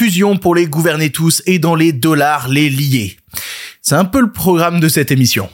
fusion 0.00 0.38
pour 0.38 0.54
les 0.54 0.66
gouverner 0.66 1.10
tous 1.10 1.42
et 1.44 1.58
dans 1.58 1.74
les 1.74 1.92
dollars 1.92 2.48
les 2.48 2.70
lier. 2.70 3.18
C'est 3.82 3.96
un 3.96 4.06
peu 4.06 4.22
le 4.22 4.32
programme 4.32 4.80
de 4.80 4.88
cette 4.88 5.10
émission. 5.10 5.50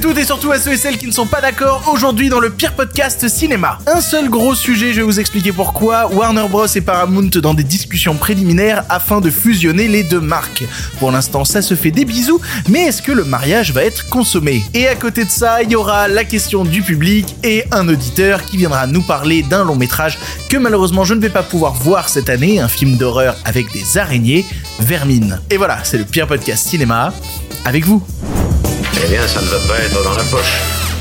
Tous 0.00 0.16
et 0.16 0.22
et 0.22 0.24
surtout 0.24 0.52
à 0.52 0.58
ceux 0.58 0.72
et 0.72 0.76
celles 0.76 0.96
qui 0.96 1.06
ne 1.06 1.12
sont 1.12 1.26
pas 1.26 1.40
d'accord 1.40 1.90
aujourd'hui 1.92 2.28
dans 2.28 2.38
le 2.38 2.48
pire 2.48 2.74
podcast 2.74 3.28
cinéma. 3.28 3.78
Un 3.86 4.00
seul 4.00 4.30
gros 4.30 4.54
sujet, 4.54 4.92
je 4.92 5.00
vais 5.00 5.06
vous 5.06 5.20
expliquer 5.20 5.52
pourquoi 5.52 6.06
Warner 6.12 6.46
Bros 6.48 6.66
et 6.66 6.80
Paramount 6.80 7.28
dans 7.42 7.52
des 7.52 7.64
discussions 7.64 8.14
préliminaires 8.14 8.84
afin 8.88 9.20
de 9.20 9.30
fusionner 9.30 9.88
les 9.88 10.04
deux 10.04 10.20
marques. 10.20 10.64
Pour 10.98 11.10
l'instant, 11.10 11.44
ça 11.44 11.60
se 11.60 11.74
fait 11.74 11.90
des 11.90 12.04
bisous, 12.04 12.40
mais 12.68 12.84
est-ce 12.84 13.02
que 13.02 13.12
le 13.12 13.24
mariage 13.24 13.72
va 13.72 13.84
être 13.84 14.08
consommé? 14.08 14.62
Et 14.74 14.86
à 14.86 14.94
côté 14.94 15.24
de 15.24 15.30
ça, 15.30 15.62
il 15.62 15.70
y 15.70 15.76
aura 15.76 16.08
la 16.08 16.24
question 16.24 16.64
du 16.64 16.82
public 16.82 17.34
et 17.42 17.64
un 17.72 17.88
auditeur 17.88 18.44
qui 18.44 18.56
viendra 18.56 18.86
nous 18.86 19.02
parler 19.02 19.42
d'un 19.42 19.64
long 19.64 19.76
métrage 19.76 20.18
que 20.48 20.56
malheureusement 20.56 21.04
je 21.04 21.14
ne 21.14 21.20
vais 21.20 21.30
pas 21.30 21.42
pouvoir 21.42 21.74
voir 21.74 22.08
cette 22.08 22.30
année, 22.30 22.60
un 22.60 22.68
film 22.68 22.96
d'horreur 22.96 23.36
avec 23.44 23.72
des 23.72 23.98
araignées, 23.98 24.46
Vermine. 24.80 25.40
Et 25.50 25.56
voilà, 25.56 25.78
c'est 25.82 25.98
le 25.98 26.04
pire 26.04 26.26
podcast 26.26 26.66
cinéma 26.66 27.12
avec 27.64 27.84
vous. 27.84 28.02
Eh 29.00 29.08
bien, 29.08 29.26
ça 29.26 29.40
ne 29.40 29.46
va 29.46 29.58
pas 29.66 29.78
être 29.80 30.02
dans 30.02 30.12
la 30.12 30.24
poche. 30.24 30.91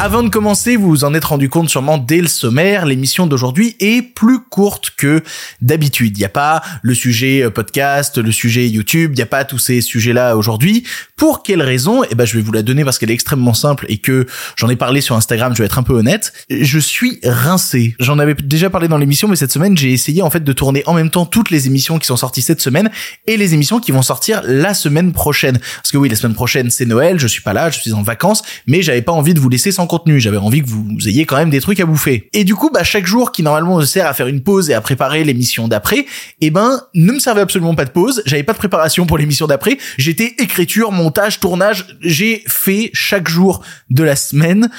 Avant 0.00 0.24
de 0.24 0.28
commencer, 0.28 0.76
vous 0.76 0.88
vous 0.88 1.04
en 1.04 1.14
êtes 1.14 1.24
rendu 1.24 1.48
compte 1.48 1.70
sûrement 1.70 1.98
dès 1.98 2.20
le 2.20 2.26
sommaire, 2.26 2.84
l'émission 2.84 3.26
d'aujourd'hui 3.28 3.76
est 3.78 4.02
plus 4.02 4.40
courte 4.40 4.90
que 4.96 5.22
d'habitude. 5.62 6.18
Il 6.18 6.20
n'y 6.20 6.26
a 6.26 6.30
pas 6.30 6.62
le 6.82 6.94
sujet 6.94 7.42
euh, 7.42 7.50
podcast, 7.50 8.18
le 8.18 8.32
sujet 8.32 8.68
YouTube, 8.68 9.12
il 9.14 9.16
n'y 9.16 9.22
a 9.22 9.26
pas 9.26 9.44
tous 9.44 9.58
ces 9.58 9.80
sujets-là 9.80 10.36
aujourd'hui. 10.36 10.84
Pour 11.16 11.44
quelle 11.44 11.62
raison? 11.62 12.02
Eh 12.10 12.16
ben, 12.16 12.26
je 12.26 12.36
vais 12.36 12.42
vous 12.42 12.52
la 12.52 12.62
donner 12.62 12.84
parce 12.84 12.98
qu'elle 12.98 13.10
est 13.10 13.14
extrêmement 13.14 13.54
simple 13.54 13.86
et 13.88 13.98
que 13.98 14.26
j'en 14.56 14.68
ai 14.68 14.76
parlé 14.76 15.00
sur 15.00 15.14
Instagram, 15.14 15.54
je 15.54 15.62
vais 15.62 15.66
être 15.66 15.78
un 15.78 15.84
peu 15.84 15.94
honnête. 15.94 16.32
Je 16.50 16.78
suis 16.80 17.20
rincé. 17.24 17.94
J'en 18.00 18.18
avais 18.18 18.34
déjà 18.34 18.70
parlé 18.70 18.88
dans 18.88 18.98
l'émission, 18.98 19.28
mais 19.28 19.36
cette 19.36 19.52
semaine, 19.52 19.76
j'ai 19.76 19.92
essayé 19.92 20.22
en 20.22 20.28
fait 20.28 20.42
de 20.42 20.52
tourner 20.52 20.82
en 20.86 20.94
même 20.94 21.10
temps 21.10 21.24
toutes 21.24 21.50
les 21.50 21.68
émissions 21.68 22.00
qui 22.00 22.06
sont 22.06 22.16
sorties 22.16 22.42
cette 22.42 22.60
semaine 22.60 22.90
et 23.28 23.36
les 23.36 23.54
émissions 23.54 23.78
qui 23.78 23.92
vont 23.92 24.02
sortir 24.02 24.42
la 24.44 24.74
semaine 24.74 25.12
prochaine. 25.12 25.58
Parce 25.76 25.92
que 25.92 25.98
oui, 25.98 26.08
la 26.08 26.16
semaine 26.16 26.34
prochaine, 26.34 26.68
c'est 26.70 26.84
Noël, 26.84 27.20
je 27.20 27.28
suis 27.28 27.42
pas 27.42 27.52
là, 27.52 27.70
je 27.70 27.78
suis 27.78 27.92
en 27.92 28.02
vacances, 28.02 28.42
mais 28.66 28.82
j'avais 28.82 29.02
pas 29.02 29.12
envie 29.12 29.34
de 29.34 29.40
vous 29.40 29.48
laisser 29.48 29.70
sans 29.70 29.83
contenu. 29.86 30.20
J'avais 30.20 30.36
envie 30.36 30.62
que 30.62 30.68
vous 30.68 31.08
ayez 31.08 31.24
quand 31.24 31.36
même 31.36 31.50
des 31.50 31.60
trucs 31.60 31.80
à 31.80 31.86
bouffer. 31.86 32.28
Et 32.32 32.44
du 32.44 32.54
coup, 32.54 32.70
bah, 32.72 32.84
chaque 32.84 33.06
jour 33.06 33.32
qui 33.32 33.42
normalement 33.42 33.78
me 33.78 33.84
sert 33.84 34.06
à 34.06 34.14
faire 34.14 34.26
une 34.26 34.42
pause 34.42 34.70
et 34.70 34.74
à 34.74 34.80
préparer 34.80 35.24
l'émission 35.24 35.68
d'après, 35.68 36.06
eh 36.40 36.50
ben, 36.50 36.80
ne 36.94 37.12
me 37.12 37.18
servait 37.18 37.40
absolument 37.40 37.74
pas 37.74 37.84
de 37.84 37.90
pause. 37.90 38.22
J'avais 38.26 38.42
pas 38.42 38.52
de 38.52 38.58
préparation 38.58 39.06
pour 39.06 39.18
l'émission 39.18 39.46
d'après. 39.46 39.78
J'étais 39.98 40.34
écriture, 40.38 40.92
montage, 40.92 41.40
tournage. 41.40 41.86
J'ai 42.00 42.42
fait 42.46 42.90
chaque 42.92 43.28
jour 43.28 43.62
de 43.90 44.02
la 44.02 44.16
semaine 44.16 44.70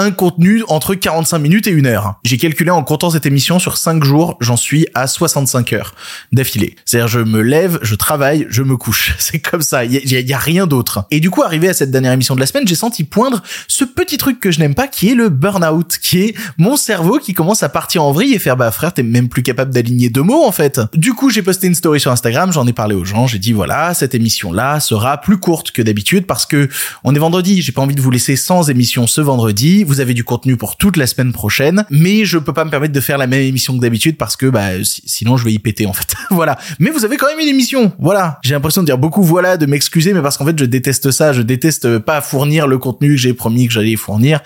un 0.00 0.12
contenu 0.12 0.64
entre 0.68 0.94
45 0.94 1.38
minutes 1.38 1.66
et 1.66 1.70
une 1.70 1.84
heure. 1.84 2.14
J'ai 2.24 2.38
calculé 2.38 2.70
en 2.70 2.82
comptant 2.82 3.10
cette 3.10 3.26
émission 3.26 3.58
sur 3.58 3.76
5 3.76 4.02
jours, 4.02 4.38
j'en 4.40 4.56
suis 4.56 4.86
à 4.94 5.06
65 5.06 5.74
heures 5.74 5.94
d'affilée. 6.32 6.74
C'est-à-dire 6.86 7.06
je 7.06 7.20
me 7.20 7.42
lève, 7.42 7.78
je 7.82 7.94
travaille, 7.94 8.46
je 8.48 8.62
me 8.62 8.78
couche. 8.78 9.14
C'est 9.18 9.40
comme 9.40 9.60
ça, 9.60 9.84
il 9.84 9.92
y, 9.92 10.32
a, 10.32 10.38
rien 10.38 10.66
d'autre. 10.66 11.04
Et 11.10 11.20
du 11.20 11.28
coup, 11.28 11.42
arrivé 11.42 11.68
à 11.68 11.74
cette 11.74 11.90
dernière 11.90 12.12
émission 12.12 12.34
de 12.34 12.40
la 12.40 12.46
semaine, 12.46 12.66
j'ai 12.66 12.74
senti 12.74 13.04
poindre 13.04 13.42
ce 13.68 13.84
petit 13.84 14.16
truc 14.16 14.40
que 14.40 14.50
je 14.50 14.58
n'aime 14.58 14.74
pas 14.74 14.88
qui 14.88 15.10
est 15.10 15.14
le 15.14 15.28
burn-out, 15.28 15.98
qui 16.00 16.22
est 16.22 16.34
mon 16.56 16.78
cerveau 16.78 17.18
qui 17.18 17.34
commence 17.34 17.62
à 17.62 17.68
partir 17.68 18.02
en 18.02 18.12
vrille 18.12 18.32
et 18.32 18.38
faire 18.38 18.56
bah 18.56 18.70
frère, 18.70 18.94
t'es 18.94 19.02
même 19.02 19.28
plus 19.28 19.42
capable 19.42 19.70
d'aligner 19.70 20.08
deux 20.08 20.22
mots 20.22 20.46
en 20.46 20.52
fait. 20.52 20.80
Du 20.94 21.12
coup, 21.12 21.28
j'ai 21.28 21.42
posté 21.42 21.66
une 21.66 21.74
story 21.74 22.00
sur 22.00 22.10
Instagram, 22.10 22.52
j'en 22.52 22.66
ai 22.66 22.72
parlé 22.72 22.94
aux 22.94 23.04
gens, 23.04 23.26
j'ai 23.26 23.38
dit 23.38 23.52
voilà, 23.52 23.92
cette 23.92 24.14
émission 24.14 24.50
là 24.50 24.80
sera 24.80 25.20
plus 25.20 25.36
courte 25.36 25.72
que 25.72 25.82
d'habitude 25.82 26.24
parce 26.26 26.46
que 26.46 26.70
on 27.04 27.14
est 27.14 27.18
vendredi, 27.18 27.60
j'ai 27.60 27.72
pas 27.72 27.82
envie 27.82 27.94
de 27.94 28.00
vous 28.00 28.10
laisser 28.10 28.36
sans 28.36 28.70
émission 28.70 29.06
ce 29.06 29.20
vendredi 29.20 29.84
vous 29.90 29.98
avez 29.98 30.14
du 30.14 30.22
contenu 30.22 30.56
pour 30.56 30.76
toute 30.76 30.96
la 30.96 31.08
semaine 31.08 31.32
prochaine, 31.32 31.84
mais 31.90 32.24
je 32.24 32.38
peux 32.38 32.52
pas 32.52 32.64
me 32.64 32.70
permettre 32.70 32.94
de 32.94 33.00
faire 33.00 33.18
la 33.18 33.26
même 33.26 33.40
émission 33.40 33.74
que 33.76 33.80
d'habitude 33.80 34.16
parce 34.16 34.36
que 34.36 34.46
bah 34.46 34.68
sinon 34.84 35.36
je 35.36 35.44
vais 35.44 35.52
y 35.52 35.58
péter 35.58 35.84
en 35.84 35.92
fait. 35.92 36.14
voilà. 36.30 36.56
Mais 36.78 36.90
vous 36.90 37.04
avez 37.04 37.16
quand 37.16 37.26
même 37.26 37.40
une 37.40 37.48
émission. 37.48 37.90
Voilà. 37.98 38.38
J'ai 38.44 38.54
l'impression 38.54 38.82
de 38.82 38.86
dire 38.86 38.98
beaucoup 38.98 39.24
voilà, 39.24 39.56
de 39.56 39.66
m'excuser, 39.66 40.12
mais 40.12 40.22
parce 40.22 40.38
qu'en 40.38 40.46
fait 40.46 40.56
je 40.56 40.64
déteste 40.64 41.10
ça. 41.10 41.32
Je 41.32 41.42
déteste 41.42 41.98
pas 41.98 42.20
fournir 42.20 42.68
le 42.68 42.78
contenu 42.78 43.08
que 43.08 43.16
j'ai 43.16 43.34
promis 43.34 43.66
que 43.66 43.72
j'allais 43.72 43.96
fournir. 43.96 44.38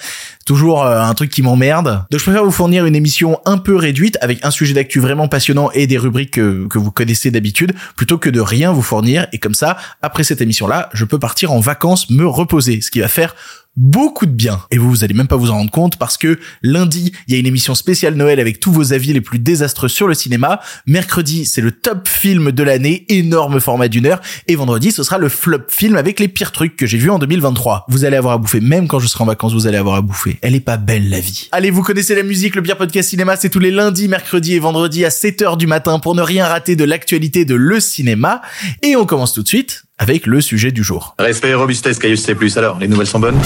Toujours 0.47 0.83
euh, 0.83 1.03
un 1.03 1.13
truc 1.13 1.31
qui 1.31 1.43
m'emmerde. 1.43 2.07
Donc 2.11 2.21
je 2.21 2.25
préfère 2.25 2.43
vous 2.43 2.51
fournir 2.51 2.87
une 2.87 2.97
émission 2.97 3.39
un 3.45 3.59
peu 3.59 3.77
réduite 3.77 4.17
avec 4.23 4.43
un 4.47 4.51
sujet 4.51 4.73
d'actu 4.73 4.99
vraiment 4.99 5.29
passionnant 5.29 5.71
et 5.73 5.87
des 5.87 5.99
rubriques 5.99 6.33
que, 6.33 6.67
que 6.69 6.79
vous 6.79 6.91
connaissez 6.91 7.31
d'habitude, 7.31 7.75
plutôt 7.97 8.17
que 8.17 8.31
de 8.31 8.41
rien 8.41 8.73
vous 8.73 8.81
fournir. 8.81 9.27
Et 9.35 9.39
comme 9.39 9.55
ça, 9.55 9.77
après 10.01 10.25
cette 10.25 10.41
émission-là, 10.41 10.89
je 10.95 11.05
peux 11.05 11.19
partir 11.19 11.53
en 11.53 11.61
vacances, 11.61 12.09
me 12.09 12.27
reposer, 12.27 12.81
ce 12.81 12.91
qui 12.91 13.01
va 13.01 13.09
faire 13.09 13.35
beaucoup 13.77 14.27
de 14.27 14.33
bien. 14.33 14.61
Et 14.71 14.79
vous, 14.79 14.89
vous 14.89 15.05
allez 15.05 15.15
même 15.15 15.27
pas 15.27 15.37
vous 15.37 15.51
en 15.51 15.55
rendre 15.55 15.71
compte 15.71 15.97
parce 15.97 16.17
que 16.17 16.39
lundi, 16.63 17.13
il 17.27 17.35
y 17.35 17.37
a 17.37 17.41
une 17.41 17.47
émission 17.47 17.75
spéciale 17.75 18.15
Noël 18.15 18.41
avec 18.41 18.61
tous 18.61 18.73
vos 18.73 18.93
avis 18.93 19.13
les 19.13 19.21
plus 19.21 19.39
désastreux 19.39 19.89
sur 19.89 20.07
le 20.07 20.15
cinéma. 20.15 20.61
Mercredi, 20.87 21.45
c'est 21.45 21.61
le 21.61 21.73
top 21.73 22.09
film 22.09 22.53
de 22.53 22.63
l'année, 22.63 23.05
énorme 23.09 23.61
format 23.61 23.89
d'une 23.89 24.07
heure. 24.07 24.21
Et 24.47 24.57
vendredi, 24.57 24.93
ce 24.93 25.03
sera 25.03 25.19
le 25.19 25.29
flop 25.29 25.65
film 25.69 25.97
avec 25.97 26.21
les 26.21 26.29
pires 26.29 26.53
trucs 26.53 26.77
que 26.77 26.87
j'ai 26.87 26.99
vus 26.99 27.11
en 27.11 27.19
2023. 27.19 27.87
Vous 27.89 28.05
allez 28.05 28.17
avoir 28.17 28.35
à 28.35 28.39
bouffer, 28.39 28.61
même 28.61 28.89
quand 28.89 28.99
je 28.99 29.07
serai 29.07 29.23
en 29.23 29.27
vacances, 29.27 29.53
vous 29.53 29.67
allez 29.67 29.79
avoir 29.79 29.97
à 29.97 30.03
bouffer. 30.03 30.39
Elle 30.43 30.55
est 30.55 30.61
pas 30.61 30.77
belle, 30.77 31.11
la 31.11 31.21
vie. 31.21 31.49
Allez, 31.53 31.71
vous 31.71 31.83
connaissez 31.83 32.15
la 32.15 32.23
musique, 32.23 32.55
le 32.55 32.63
pire 32.63 32.77
podcast 32.77 33.09
cinéma, 33.09 33.37
c'est 33.37 33.51
tous 33.51 33.59
les 33.59 33.71
lundis, 33.71 34.09
mercredis 34.09 34.55
et 34.55 34.59
vendredis 34.59 35.05
à 35.05 35.09
7h 35.09 35.57
du 35.57 35.67
matin 35.67 35.99
pour 35.99 36.15
ne 36.15 36.23
rien 36.23 36.47
rater 36.47 36.77
de 36.77 36.85
l'actualité 36.85 37.45
de 37.45 37.55
le 37.55 37.81
cinéma. 37.81 38.43
Et 38.83 38.97
on 38.97 39.07
commence 39.07 39.33
tout 39.33 39.43
de 39.43 39.49
suite 39.49 39.84
avec 39.99 40.27
le 40.27 40.41
sujet 40.41 40.73
du 40.73 40.83
jour. 40.83 41.15
Respect 41.19 41.51
et 41.51 41.55
robustesse, 41.55 41.99
Caius 41.99 42.23
C+. 42.23 42.37
Alors, 42.57 42.79
les 42.79 42.89
nouvelles 42.89 43.07
sont 43.07 43.21
bonnes? 43.21 43.39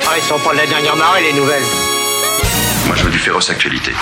Ah, 0.00 0.14
ils 0.16 0.22
sont 0.22 0.38
pas 0.38 0.52
de 0.52 0.58
la 0.58 0.66
dernière 0.66 0.96
marée, 0.96 1.22
les 1.22 1.38
nouvelles. 1.38 1.62
Moi, 2.86 2.96
je 2.96 3.04
veux 3.04 3.10
du 3.10 3.18
féroce 3.18 3.50
actualité. 3.50 3.92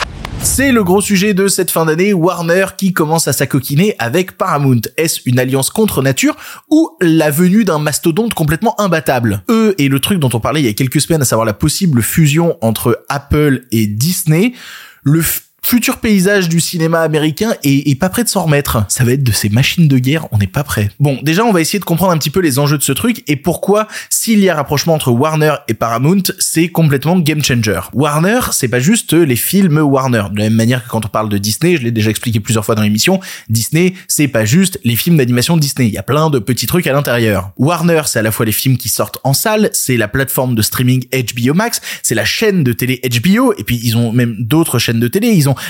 C'est 0.43 0.73
le 0.73 0.83
gros 0.83 1.03
sujet 1.03 1.35
de 1.35 1.49
cette 1.49 1.71
fin 1.71 1.85
d'année, 1.85 2.15
Warner 2.15 2.65
qui 2.79 2.95
commence 2.95 3.29
à 3.29 3.35
s'acoquiner 3.35 3.95
avec 3.99 4.39
Paramount. 4.39 4.81
Est-ce 4.97 5.21
une 5.27 5.39
alliance 5.39 5.69
contre 5.69 6.01
nature 6.01 6.35
ou 6.71 6.97
la 7.03 7.31
venue 7.31 7.65
d'un 7.65 7.79
mastodonte 7.79 8.33
complètement 8.33 8.81
imbattable? 8.81 9.43
Eux 9.51 9.75
et 9.77 9.89
le 9.89 10.01
truc 10.01 10.19
dont 10.19 10.31
on 10.33 10.41
parlait 10.41 10.61
il 10.61 10.67
y 10.67 10.71
a 10.71 10.73
quelques 10.73 11.03
semaines, 11.03 11.21
à 11.21 11.27
savoir 11.27 11.45
la 11.45 11.53
possible 11.53 12.01
fusion 12.01 12.57
entre 12.63 13.05
Apple 13.11 13.67
et 13.71 13.87
Disney, 13.87 14.55
le 15.03 15.23
futur 15.63 15.99
paysage 15.99 16.49
du 16.49 16.61
cinéma 16.61 17.01
américain 17.01 17.55
est, 17.63 17.99
pas 17.99 18.09
prêt 18.09 18.25
de 18.25 18.29
s'en 18.29 18.45
remettre. 18.45 18.85
Ça 18.89 19.05
va 19.05 19.13
être 19.13 19.23
de 19.23 19.33
ces 19.33 19.49
machines 19.49 19.89
de 19.89 19.99
guerre, 19.99 20.27
on 20.33 20.39
n'est 20.39 20.47
pas 20.47 20.65
prêt. 20.65 20.91
Bon, 21.01 21.19
déjà, 21.23 21.45
on 21.45 21.53
va 21.53 21.61
essayer 21.61 21.79
de 21.79 21.85
comprendre 21.85 22.13
un 22.13 22.19
petit 22.19 22.31
peu 22.31 22.41
les 22.41 22.59
enjeux 22.59 22.79
de 22.79 22.83
ce 22.83 22.93
truc 22.93 23.23
et 23.27 23.37
pourquoi, 23.37 23.89
s'il 24.09 24.41
y 24.41 24.49
a 24.49 24.55
rapprochement 24.55 24.95
entre 24.95 25.11
Warner 25.11 25.55
et 25.69 25.75
Paramount, 25.75 26.23
c'est 26.39 26.69
complètement 26.69 27.19
game 27.19 27.43
changer. 27.43 27.81
Warner, 27.93 28.41
c'est 28.53 28.69
pas 28.69 28.81
juste 28.81 29.13
les 29.13 29.37
films 29.37 29.79
Warner. 29.79 30.25
De 30.33 30.39
la 30.39 30.45
même 30.45 30.55
manière 30.55 30.85
que 30.85 30.89
quand 30.89 31.05
on 31.05 31.09
parle 31.09 31.29
de 31.29 31.39
Disney, 31.39 31.77
je 31.77 31.83
l'ai 31.83 31.91
déjà 31.91 32.11
expliqué 32.11 32.41
plusieurs 32.41 32.65
fois 32.65 32.75
dans 32.75 32.83
l'émission, 32.83 33.21
Disney, 33.49 33.95
c'est 34.09 34.29
pas 34.29 34.45
juste 34.45 34.81
les 34.85 34.97
films 34.97 35.17
d'animation 35.17 35.57
Disney. 35.57 35.89
Il 35.89 35.95
y 35.95 35.99
a 35.99 36.03
plein 36.03 36.31
de 36.31 36.39
petits 36.39 36.67
trucs 36.67 36.87
à 36.87 36.93
l'intérieur. 36.93 37.53
Warner, 37.57 38.03
c'est 38.07 38.19
à 38.19 38.23
la 38.23 38.33
fois 38.33 38.47
les 38.47 38.53
films 38.53 38.77
qui 38.77 38.89
sortent 38.89 39.19
en 39.25 39.35
salle, 39.35 39.71
c'est 39.73 39.97
la 39.97 40.09
plateforme 40.09 40.55
de 40.55 40.63
streaming 40.63 41.05
HBO 41.11 41.55
Max, 41.55 41.81
c'est 42.03 42.15
la 42.15 42.25
chaîne 42.25 42.65
de 42.65 42.73
télé 42.73 43.01
HBO, 43.05 43.53
et 43.57 43.65
puis 43.65 43.81
ils 43.83 43.97
ont 43.97 44.13
même 44.13 44.37
d'autres 44.39 44.79
chaînes 44.79 45.01
de 45.01 45.09
télé, 45.09 45.29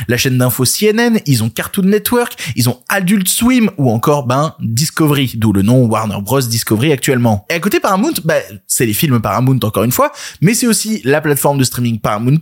la 0.09 0.17
chaîne 0.17 0.39
d'info 0.39 0.65
CNN, 0.65 1.19
ils 1.27 1.43
ont 1.43 1.51
Cartoon 1.51 1.85
Network, 1.85 2.35
ils 2.57 2.69
ont 2.69 2.81
Adult 2.89 3.29
Swim 3.29 3.71
ou 3.79 3.91
encore 3.91 4.27
ben 4.27 4.55
Discovery, 4.61 5.33
d'où 5.37 5.53
le 5.53 5.63
nom 5.63 5.87
Warner 5.87 6.19
Bros 6.23 6.41
Discovery 6.41 6.93
actuellement. 6.93 7.47
Et 7.51 7.55
à 7.55 7.61
côté 7.61 7.81
Paramount, 7.81 8.15
ben 8.25 8.43
c'est 8.67 8.87
les 8.87 8.95
films 8.95 9.21
Paramount 9.21 9.59
encore 9.63 9.85
une 9.85 9.93
fois, 9.93 10.13
mais 10.41 10.55
c'est 10.55 10.67
aussi 10.67 11.01
la 11.05 11.21
plateforme 11.21 11.59
de 11.59 11.65
streaming 11.65 11.99
Paramount 11.99 12.39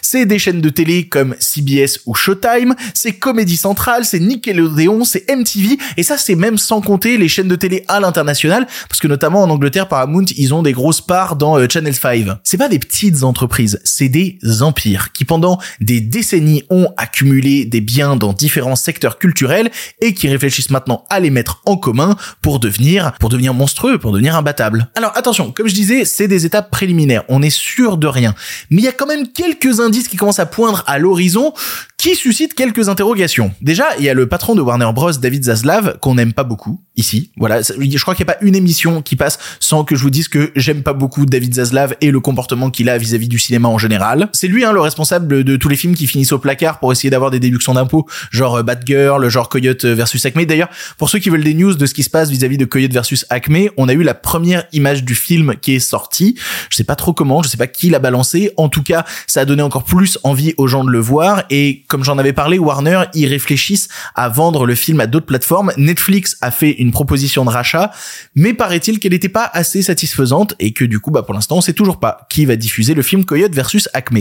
c'est 0.00 0.26
des 0.26 0.38
chaînes 0.38 0.60
de 0.60 0.68
télé 0.68 1.08
comme 1.08 1.34
CBS 1.38 2.00
ou 2.06 2.14
Showtime, 2.14 2.74
c'est 2.94 3.12
Comédie 3.12 3.56
Centrale, 3.56 4.04
c'est 4.04 4.20
Nickelodeon, 4.20 5.04
c'est 5.04 5.30
MTV 5.30 5.78
et 5.96 6.02
ça 6.02 6.16
c'est 6.16 6.34
même 6.34 6.58
sans 6.58 6.80
compter 6.80 7.18
les 7.18 7.28
chaînes 7.28 7.48
de 7.48 7.56
télé 7.56 7.84
à 7.88 8.00
l'international 8.00 8.66
parce 8.88 9.00
que 9.00 9.08
notamment 9.08 9.42
en 9.42 9.50
Angleterre 9.50 9.88
Paramount, 9.88 10.24
ils 10.36 10.54
ont 10.54 10.62
des 10.62 10.72
grosses 10.72 11.00
parts 11.00 11.36
dans 11.36 11.58
euh, 11.58 11.66
Channel 11.68 11.94
5. 11.94 12.12
C'est 12.44 12.58
pas 12.58 12.68
des 12.68 12.78
petites 12.78 13.22
entreprises, 13.22 13.80
c'est 13.84 14.08
des 14.08 14.38
empires 14.60 15.12
qui 15.12 15.24
pendant 15.24 15.58
des 15.80 16.00
décennies 16.00 16.64
ont 16.72 16.88
accumuler 16.96 17.64
des 17.64 17.80
biens 17.80 18.16
dans 18.16 18.32
différents 18.32 18.76
secteurs 18.76 19.18
culturels 19.18 19.70
et 20.00 20.14
qui 20.14 20.28
réfléchissent 20.28 20.70
maintenant 20.70 21.04
à 21.10 21.20
les 21.20 21.30
mettre 21.30 21.62
en 21.66 21.76
commun 21.76 22.16
pour 22.40 22.58
devenir, 22.58 23.12
pour 23.20 23.28
devenir 23.28 23.54
monstrueux, 23.54 23.98
pour 23.98 24.12
devenir 24.12 24.36
imbattable. 24.36 24.88
Alors 24.96 25.12
attention, 25.14 25.52
comme 25.52 25.68
je 25.68 25.74
disais, 25.74 26.04
c'est 26.04 26.28
des 26.28 26.46
étapes 26.46 26.70
préliminaires. 26.70 27.24
On 27.28 27.42
est 27.42 27.50
sûr 27.50 27.98
de 27.98 28.06
rien. 28.06 28.34
Mais 28.70 28.80
il 28.80 28.84
y 28.84 28.88
a 28.88 28.92
quand 28.92 29.06
même 29.06 29.28
quelques 29.28 29.80
indices 29.80 30.08
qui 30.08 30.16
commencent 30.16 30.38
à 30.38 30.46
poindre 30.46 30.82
à 30.86 30.98
l'horizon 30.98 31.52
qui 31.98 32.16
suscite 32.16 32.54
quelques 32.54 32.88
interrogations. 32.88 33.52
Déjà, 33.60 33.84
il 33.98 34.04
y 34.04 34.08
a 34.08 34.14
le 34.14 34.28
patron 34.28 34.54
de 34.54 34.60
Warner 34.60 34.90
Bros, 34.92 35.12
David 35.12 35.44
Zaslav, 35.44 35.98
qu'on 36.00 36.16
n'aime 36.16 36.32
pas 36.32 36.42
beaucoup 36.42 36.80
ici. 36.96 37.30
Voilà, 37.36 37.62
je 37.62 38.02
crois 38.02 38.14
qu'il 38.14 38.24
n'y 38.24 38.30
a 38.30 38.34
pas 38.34 38.44
une 38.44 38.56
émission 38.56 39.02
qui 39.02 39.14
passe 39.14 39.38
sans 39.60 39.84
que 39.84 39.94
je 39.94 40.02
vous 40.02 40.10
dise 40.10 40.28
que 40.28 40.50
j'aime 40.56 40.82
pas 40.82 40.94
beaucoup 40.94 41.26
David 41.26 41.54
Zaslav 41.54 41.94
et 42.00 42.10
le 42.10 42.20
comportement 42.20 42.70
qu'il 42.70 42.88
a 42.88 42.98
vis-à-vis 42.98 43.28
du 43.28 43.38
cinéma 43.38 43.68
en 43.68 43.78
général. 43.78 44.28
C'est 44.32 44.48
lui, 44.48 44.64
hein, 44.64 44.72
le 44.72 44.80
responsable 44.80 45.44
de 45.44 45.56
tous 45.56 45.68
les 45.68 45.76
films 45.76 45.94
qui 45.94 46.06
finissent 46.06 46.32
au 46.32 46.38
placard 46.38 46.61
pour 46.70 46.92
essayer 46.92 47.10
d'avoir 47.10 47.30
des 47.30 47.40
déductions 47.40 47.74
d'impôts, 47.74 48.06
genre 48.30 48.56
euh, 48.56 48.62
Batgirl, 48.62 49.28
genre 49.28 49.48
Coyote 49.48 49.84
versus 49.84 50.24
Acme. 50.24 50.44
D'ailleurs, 50.44 50.68
pour 50.98 51.08
ceux 51.08 51.18
qui 51.18 51.30
veulent 51.30 51.44
des 51.44 51.54
news 51.54 51.74
de 51.74 51.86
ce 51.86 51.94
qui 51.94 52.02
se 52.02 52.10
passe 52.10 52.30
vis-à-vis 52.30 52.58
de 52.58 52.64
Coyote 52.64 52.92
versus 52.92 53.26
Acme, 53.30 53.68
on 53.76 53.88
a 53.88 53.92
eu 53.92 54.02
la 54.02 54.14
première 54.14 54.64
image 54.72 55.04
du 55.04 55.14
film 55.14 55.56
qui 55.60 55.74
est 55.74 55.80
sortie. 55.80 56.36
Je 56.70 56.76
sais 56.76 56.84
pas 56.84 56.96
trop 56.96 57.12
comment, 57.12 57.42
je 57.42 57.48
sais 57.48 57.56
pas 57.56 57.66
qui 57.66 57.90
l'a 57.90 57.98
balancé. 57.98 58.52
En 58.56 58.68
tout 58.68 58.82
cas, 58.82 59.04
ça 59.26 59.40
a 59.40 59.44
donné 59.44 59.62
encore 59.62 59.84
plus 59.84 60.18
envie 60.22 60.54
aux 60.58 60.66
gens 60.66 60.84
de 60.84 60.90
le 60.90 61.00
voir. 61.00 61.42
Et 61.50 61.84
comme 61.88 62.04
j'en 62.04 62.18
avais 62.18 62.32
parlé, 62.32 62.58
Warner, 62.58 63.04
ils 63.14 63.26
réfléchissent 63.26 63.88
à 64.14 64.28
vendre 64.28 64.66
le 64.66 64.74
film 64.74 65.00
à 65.00 65.06
d'autres 65.06 65.26
plateformes. 65.26 65.72
Netflix 65.76 66.36
a 66.40 66.50
fait 66.50 66.70
une 66.70 66.92
proposition 66.92 67.44
de 67.44 67.50
rachat, 67.50 67.90
mais 68.34 68.54
paraît-il 68.54 68.98
qu'elle 68.98 69.12
n'était 69.12 69.28
pas 69.28 69.50
assez 69.52 69.82
satisfaisante 69.82 70.54
et 70.58 70.72
que 70.72 70.84
du 70.84 71.00
coup, 71.00 71.10
bah 71.10 71.22
pour 71.22 71.34
l'instant, 71.34 71.56
on 71.56 71.60
sait 71.60 71.72
toujours 71.72 71.98
pas 71.98 72.26
qui 72.30 72.46
va 72.46 72.56
diffuser 72.56 72.94
le 72.94 73.02
film 73.02 73.24
Coyote 73.24 73.54
versus 73.54 73.88
Acme. 73.94 74.20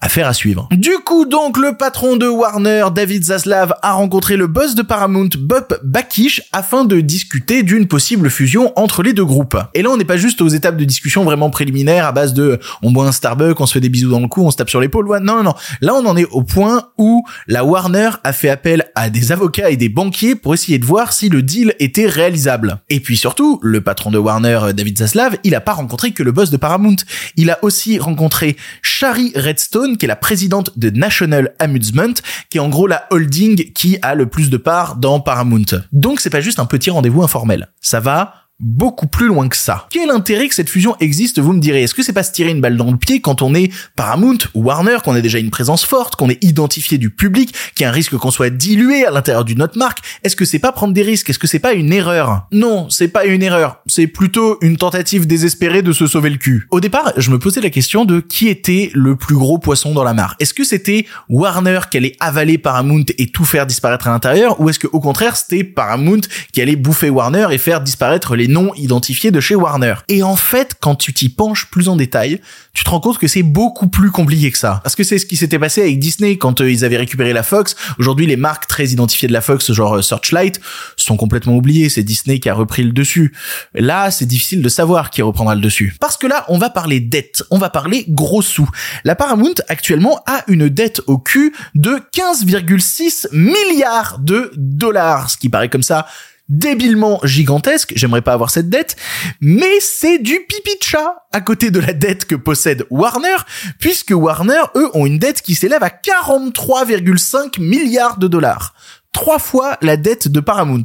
Affaire 0.00 0.28
à 0.28 0.34
suivre. 0.34 0.68
Du 0.72 0.98
coup, 1.04 1.26
donc, 1.26 1.58
le 1.58 1.75
patron 1.76 2.16
de 2.16 2.26
Warner, 2.26 2.86
David 2.94 3.24
Zaslav, 3.24 3.74
a 3.82 3.92
rencontré 3.92 4.36
le 4.36 4.46
boss 4.46 4.74
de 4.74 4.82
Paramount, 4.82 5.28
Bob 5.38 5.78
Bakish, 5.84 6.42
afin 6.52 6.84
de 6.84 7.00
discuter 7.00 7.62
d'une 7.62 7.86
possible 7.86 8.30
fusion 8.30 8.72
entre 8.76 9.02
les 9.02 9.12
deux 9.12 9.24
groupes. 9.24 9.56
Et 9.74 9.82
là, 9.82 9.90
on 9.90 9.96
n'est 9.96 10.04
pas 10.04 10.16
juste 10.16 10.40
aux 10.40 10.48
étapes 10.48 10.76
de 10.76 10.84
discussion 10.84 11.24
vraiment 11.24 11.50
préliminaires 11.50 12.06
à 12.06 12.12
base 12.12 12.34
de 12.34 12.58
on 12.82 12.90
boit 12.90 13.06
un 13.06 13.12
Starbucks, 13.12 13.60
on 13.60 13.66
se 13.66 13.74
fait 13.74 13.80
des 13.80 13.88
bisous 13.88 14.10
dans 14.10 14.20
le 14.20 14.28
cou, 14.28 14.42
on 14.42 14.50
se 14.50 14.56
tape 14.56 14.70
sur 14.70 14.80
l'épaule. 14.80 15.06
Non, 15.22 15.36
non, 15.36 15.42
non. 15.42 15.54
Là, 15.80 15.94
on 15.94 16.06
en 16.06 16.16
est 16.16 16.26
au 16.26 16.42
point 16.42 16.88
où 16.98 17.24
la 17.46 17.64
Warner 17.64 18.10
a 18.24 18.32
fait 18.32 18.48
appel 18.48 18.86
à 18.94 19.10
des 19.10 19.32
avocats 19.32 19.70
et 19.70 19.76
des 19.76 19.88
banquiers 19.88 20.34
pour 20.34 20.54
essayer 20.54 20.78
de 20.78 20.84
voir 20.84 21.12
si 21.12 21.28
le 21.28 21.42
deal 21.42 21.74
était 21.78 22.06
réalisable. 22.06 22.78
Et 22.88 23.00
puis 23.00 23.16
surtout, 23.16 23.60
le 23.62 23.80
patron 23.80 24.10
de 24.10 24.18
Warner, 24.18 24.72
David 24.74 24.98
Zaslav, 24.98 25.36
il 25.44 25.54
a 25.54 25.60
pas 25.60 25.72
rencontré 25.74 26.12
que 26.12 26.22
le 26.22 26.32
boss 26.32 26.50
de 26.50 26.56
Paramount. 26.56 26.96
Il 27.36 27.50
a 27.50 27.58
aussi 27.62 27.98
rencontré 27.98 28.56
Shari 28.82 29.32
Redstone, 29.36 29.96
qui 29.96 30.06
est 30.06 30.08
la 30.08 30.16
présidente 30.16 30.72
de 30.76 30.90
National 30.90 31.54
Amusement, 31.66 32.14
qui 32.48 32.58
est 32.58 32.60
en 32.60 32.68
gros 32.68 32.86
la 32.86 33.06
holding 33.10 33.72
qui 33.72 33.98
a 34.02 34.14
le 34.14 34.26
plus 34.26 34.50
de 34.50 34.56
parts 34.56 34.96
dans 34.96 35.20
Paramount. 35.20 35.64
Donc 35.92 36.20
c'est 36.20 36.30
pas 36.30 36.40
juste 36.40 36.58
un 36.58 36.66
petit 36.66 36.90
rendez-vous 36.90 37.22
informel. 37.22 37.68
Ça 37.80 38.00
va 38.00 38.45
beaucoup 38.58 39.06
plus 39.06 39.26
loin 39.26 39.48
que 39.48 39.56
ça. 39.56 39.86
Quel 39.90 40.10
intérêt 40.10 40.48
que 40.48 40.54
cette 40.54 40.70
fusion 40.70 40.96
existe, 41.00 41.38
vous 41.38 41.52
me 41.52 41.60
direz? 41.60 41.82
Est-ce 41.82 41.94
que 41.94 42.02
c'est 42.02 42.12
pas 42.12 42.22
se 42.22 42.32
tirer 42.32 42.50
une 42.50 42.60
balle 42.60 42.76
dans 42.76 42.90
le 42.90 42.96
pied 42.96 43.20
quand 43.20 43.42
on 43.42 43.54
est 43.54 43.70
Paramount 43.96 44.38
ou 44.54 44.64
Warner, 44.64 44.98
qu'on 45.04 45.14
a 45.14 45.20
déjà 45.20 45.38
une 45.38 45.50
présence 45.50 45.84
forte, 45.84 46.16
qu'on 46.16 46.30
est 46.30 46.42
identifié 46.42 46.96
du 46.96 47.10
public, 47.10 47.54
qu'il 47.74 47.84
y 47.84 47.86
a 47.86 47.90
un 47.90 47.92
risque 47.92 48.16
qu'on 48.16 48.30
soit 48.30 48.50
dilué 48.50 49.04
à 49.04 49.10
l'intérieur 49.10 49.44
d'une 49.44 49.62
autre 49.62 49.76
marque? 49.76 49.98
Est-ce 50.24 50.36
que 50.36 50.44
c'est 50.44 50.58
pas 50.58 50.72
prendre 50.72 50.94
des 50.94 51.02
risques? 51.02 51.28
Est-ce 51.28 51.38
que 51.38 51.46
c'est 51.46 51.58
pas 51.58 51.74
une 51.74 51.92
erreur? 51.92 52.46
Non, 52.52 52.88
c'est 52.88 53.08
pas 53.08 53.26
une 53.26 53.42
erreur. 53.42 53.80
C'est 53.86 54.06
plutôt 54.06 54.58
une 54.62 54.76
tentative 54.76 55.26
désespérée 55.26 55.82
de 55.82 55.92
se 55.92 56.06
sauver 56.06 56.30
le 56.30 56.38
cul. 56.38 56.66
Au 56.70 56.80
départ, 56.80 57.12
je 57.16 57.30
me 57.30 57.38
posais 57.38 57.60
la 57.60 57.70
question 57.70 58.04
de 58.04 58.20
qui 58.20 58.48
était 58.48 58.90
le 58.94 59.16
plus 59.16 59.36
gros 59.36 59.58
poisson 59.58 59.92
dans 59.92 60.04
la 60.04 60.14
mare. 60.14 60.34
Est-ce 60.40 60.54
que 60.54 60.64
c'était 60.64 61.06
Warner 61.28 61.80
qui 61.90 61.98
allait 61.98 62.16
avaler 62.20 62.58
Paramount 62.58 63.04
et 63.18 63.28
tout 63.28 63.44
faire 63.44 63.66
disparaître 63.66 64.08
à 64.08 64.10
l'intérieur, 64.10 64.60
ou 64.60 64.70
est-ce 64.70 64.78
que 64.78 64.86
au 64.86 65.00
contraire 65.00 65.36
c'était 65.36 65.64
Paramount 65.64 66.22
qui 66.52 66.62
allait 66.62 66.76
bouffer 66.76 67.10
Warner 67.10 67.48
et 67.50 67.58
faire 67.58 67.80
disparaître 67.80 68.34
les 68.34 68.45
non 68.48 68.74
identifiés 68.74 69.30
de 69.30 69.40
chez 69.40 69.54
Warner. 69.54 69.94
Et 70.08 70.22
en 70.22 70.36
fait, 70.36 70.74
quand 70.80 70.96
tu 70.96 71.12
t'y 71.12 71.28
penches 71.28 71.66
plus 71.70 71.88
en 71.88 71.96
détail, 71.96 72.40
tu 72.72 72.84
te 72.84 72.90
rends 72.90 73.00
compte 73.00 73.18
que 73.18 73.28
c'est 73.28 73.42
beaucoup 73.42 73.88
plus 73.88 74.10
compliqué 74.10 74.50
que 74.50 74.58
ça. 74.58 74.80
Parce 74.82 74.94
que 74.94 75.04
c'est 75.04 75.18
ce 75.18 75.26
qui 75.26 75.36
s'était 75.36 75.58
passé 75.58 75.82
avec 75.82 75.98
Disney 75.98 76.36
quand 76.36 76.60
euh, 76.60 76.70
ils 76.70 76.84
avaient 76.84 76.96
récupéré 76.96 77.32
la 77.32 77.42
Fox. 77.42 77.76
Aujourd'hui, 77.98 78.26
les 78.26 78.36
marques 78.36 78.66
très 78.66 78.88
identifiées 78.88 79.28
de 79.28 79.32
la 79.32 79.40
Fox, 79.40 79.72
genre 79.72 79.96
euh, 79.96 80.02
Searchlight, 80.02 80.60
sont 80.96 81.16
complètement 81.16 81.56
oubliées. 81.56 81.88
C'est 81.88 82.02
Disney 82.02 82.38
qui 82.38 82.48
a 82.48 82.54
repris 82.54 82.82
le 82.82 82.92
dessus. 82.92 83.34
Là, 83.74 84.10
c'est 84.10 84.26
difficile 84.26 84.62
de 84.62 84.68
savoir 84.68 85.10
qui 85.10 85.22
reprendra 85.22 85.54
le 85.54 85.60
dessus. 85.60 85.96
Parce 86.00 86.16
que 86.16 86.26
là, 86.26 86.44
on 86.48 86.58
va 86.58 86.70
parler 86.70 87.00
dette. 87.00 87.42
On 87.50 87.58
va 87.58 87.70
parler 87.70 88.04
gros 88.08 88.42
sous. 88.42 88.68
La 89.04 89.14
Paramount, 89.14 89.54
actuellement, 89.68 90.20
a 90.26 90.42
une 90.48 90.68
dette 90.68 91.00
au 91.06 91.18
cul 91.18 91.54
de 91.74 92.00
15,6 92.14 93.28
milliards 93.32 94.18
de 94.18 94.50
dollars. 94.56 95.30
Ce 95.30 95.36
qui 95.36 95.48
paraît 95.48 95.68
comme 95.68 95.82
ça 95.82 96.06
débilement 96.48 97.20
gigantesque, 97.24 97.92
j'aimerais 97.96 98.22
pas 98.22 98.32
avoir 98.32 98.50
cette 98.50 98.68
dette, 98.68 98.96
mais 99.40 99.80
c'est 99.80 100.18
du 100.18 100.38
pipi 100.48 100.78
de 100.78 100.84
chat 100.84 101.26
à 101.32 101.40
côté 101.40 101.70
de 101.70 101.80
la 101.80 101.92
dette 101.92 102.24
que 102.24 102.34
possède 102.34 102.86
Warner, 102.90 103.36
puisque 103.78 104.12
Warner, 104.12 104.62
eux, 104.76 104.90
ont 104.94 105.06
une 105.06 105.18
dette 105.18 105.42
qui 105.42 105.54
s'élève 105.54 105.82
à 105.82 105.88
43,5 105.88 107.60
milliards 107.60 108.18
de 108.18 108.28
dollars. 108.28 108.74
Trois 109.12 109.38
fois 109.38 109.78
la 109.80 109.96
dette 109.96 110.28
de 110.28 110.40
Paramount. 110.40 110.84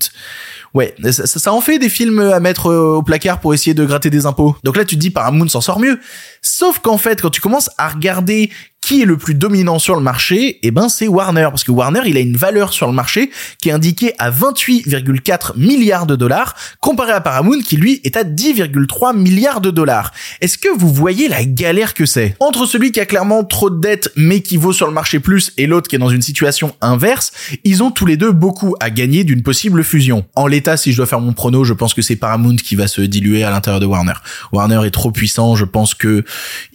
Ouais, 0.74 0.96
ça, 1.12 1.26
ça, 1.28 1.54
en 1.54 1.62
fait 1.62 1.80
des 1.80 1.90
films 1.90 2.20
à 2.20 2.40
mettre 2.40 2.68
euh, 2.68 2.96
au 2.96 3.04
placard 3.04 3.40
pour 3.40 3.54
essayer 3.54 3.74
de 3.74 3.84
gratter 3.84 4.10
des 4.10 4.26
impôts. 4.26 4.56
Donc 4.64 4.78
là, 4.78 4.86
tu 4.86 4.96
te 4.96 5.02
dis 5.02 5.10
Paramount 5.10 5.48
s'en 5.48 5.62
sort 5.62 5.80
mieux. 5.80 6.00
Sauf 6.42 6.80
qu'en 6.80 6.98
fait, 6.98 7.22
quand 7.22 7.30
tu 7.30 7.42
commences 7.42 7.70
à 7.78 7.90
regarder 7.90 8.50
qui 8.82 9.04
est 9.04 9.06
le 9.06 9.16
plus 9.16 9.36
dominant 9.36 9.80
sur 9.80 9.96
le 9.96 10.02
marché 10.02 10.60
Eh 10.64 10.72
ben, 10.72 10.90
c'est 10.90 11.08
Warner, 11.08 11.48
parce 11.50 11.64
que 11.64 11.72
Warner, 11.72 12.02
il 12.06 12.18
a 12.18 12.20
une 12.20 12.36
valeur 12.36 12.74
sur 12.74 12.88
le 12.88 12.94
marché 12.94 13.30
qui 13.62 13.70
est 13.70 13.72
indiquée 13.72 14.14
à 14.18 14.32
28,4 14.32 15.54
milliards 15.56 16.08
de 16.08 16.16
dollars, 16.16 16.56
comparé 16.80 17.12
à 17.12 17.22
Paramount 17.22 17.60
qui 17.62 17.78
lui 17.78 18.02
est 18.04 18.18
à 18.18 18.24
10,3 18.24 19.16
milliards 19.16 19.62
de 19.62 19.70
dollars. 19.70 20.12
Est-ce 20.42 20.58
que 20.58 20.68
vous 20.76 20.92
voyez 20.92 21.28
la 21.28 21.46
galère 21.46 21.94
que 21.94 22.06
c'est? 22.06 22.36
Entre 22.40 22.66
celui 22.66 22.92
qui 22.92 23.00
a 23.00 23.06
clairement 23.06 23.44
trop 23.44 23.70
de 23.70 23.80
dettes 23.80 24.12
mais 24.16 24.42
qui 24.42 24.58
vaut 24.58 24.74
sur 24.74 24.88
le 24.88 24.94
marché 24.94 25.20
plus 25.20 25.54
et 25.58 25.68
l'autre 25.68 25.88
qui 25.88 25.96
est 25.96 26.00
dans 26.00 26.10
une 26.10 26.24
situation 26.24 26.76
inverse, 26.82 27.32
ils 27.64 27.84
ont 27.84 27.92
tous 27.92 28.08
les 28.08 28.18
deux 28.18 28.32
beaucoup 28.32 28.76
à 28.80 28.90
gagner 28.90 29.24
d'une 29.24 29.44
possible 29.44 29.84
fusion. 29.84 30.26
En 30.36 30.48
si 30.78 30.92
je 30.92 30.98
dois 30.98 31.06
faire 31.06 31.20
mon 31.20 31.34
prono, 31.34 31.64
je 31.64 31.74
pense 31.74 31.94
que 31.94 32.02
c'est 32.02 32.16
Paramount 32.16 32.56
qui 32.56 32.76
va 32.76 32.88
se 32.88 33.02
diluer 33.02 33.44
à 33.44 33.52
l'intérieur 33.52 33.80
de 33.80 33.86
Warner. 33.86 34.14
Warner 34.52 34.86
est 34.86 34.92
trop 34.92 35.12
puissant, 35.12 35.56
je 35.56 35.66
pense 35.66 35.94
que 35.94 36.24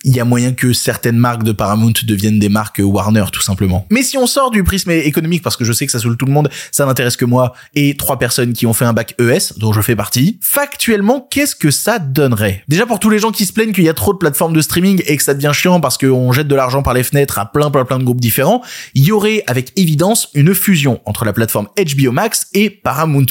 il 0.04 0.14
y 0.14 0.20
a 0.20 0.24
moyen 0.24 0.52
que 0.52 0.72
certaines 0.72 1.16
marques 1.16 1.42
de 1.42 1.52
Paramount 1.52 1.92
deviennent 2.04 2.38
des 2.38 2.48
marques 2.48 2.80
Warner 2.82 3.24
tout 3.32 3.40
simplement. 3.40 3.86
Mais 3.90 4.02
si 4.02 4.18
on 4.18 4.26
sort 4.26 4.50
du 4.50 4.64
prisme 4.64 4.90
économique 4.90 5.42
parce 5.42 5.56
que 5.56 5.64
je 5.64 5.72
sais 5.72 5.86
que 5.86 5.92
ça 5.92 5.98
saoule 5.98 6.16
tout 6.16 6.26
le 6.26 6.32
monde, 6.32 6.48
ça 6.70 6.86
n'intéresse 6.86 7.16
que 7.16 7.24
moi 7.24 7.54
et 7.74 7.96
trois 7.96 8.18
personnes 8.18 8.52
qui 8.52 8.66
ont 8.66 8.72
fait 8.72 8.84
un 8.84 8.92
bac 8.92 9.14
ES 9.20 9.58
dont 9.58 9.72
je 9.72 9.80
fais 9.80 9.96
partie. 9.96 10.38
Factuellement, 10.40 11.26
qu'est-ce 11.30 11.56
que 11.56 11.70
ça 11.70 11.98
donnerait? 11.98 12.64
Déjà 12.68 12.86
pour 12.86 12.98
tous 12.98 13.10
les 13.10 13.18
gens 13.18 13.32
qui 13.32 13.46
se 13.46 13.52
plaignent 13.52 13.72
qu'il 13.72 13.84
y 13.84 13.88
a 13.88 13.94
trop 13.94 14.12
de 14.12 14.18
plateformes 14.18 14.52
de 14.52 14.60
streaming 14.60 15.02
et 15.06 15.16
que 15.16 15.22
ça 15.22 15.34
devient 15.34 15.52
chiant 15.52 15.80
parce 15.80 15.98
qu'on 15.98 16.32
jette 16.32 16.48
de 16.48 16.54
l'argent 16.54 16.82
par 16.82 16.94
les 16.94 17.02
fenêtres 17.02 17.38
à 17.38 17.46
plein 17.46 17.70
plein 17.70 17.84
plein 17.84 17.98
de 17.98 18.04
groupes 18.04 18.20
différents, 18.20 18.62
il 18.94 19.04
y 19.04 19.12
aurait 19.12 19.42
avec 19.46 19.72
évidence 19.76 20.28
une 20.34 20.54
fusion 20.54 21.00
entre 21.04 21.24
la 21.24 21.32
plateforme 21.32 21.68
HBO 21.76 22.12
Max 22.12 22.46
et 22.54 22.70
Paramount+. 22.70 23.26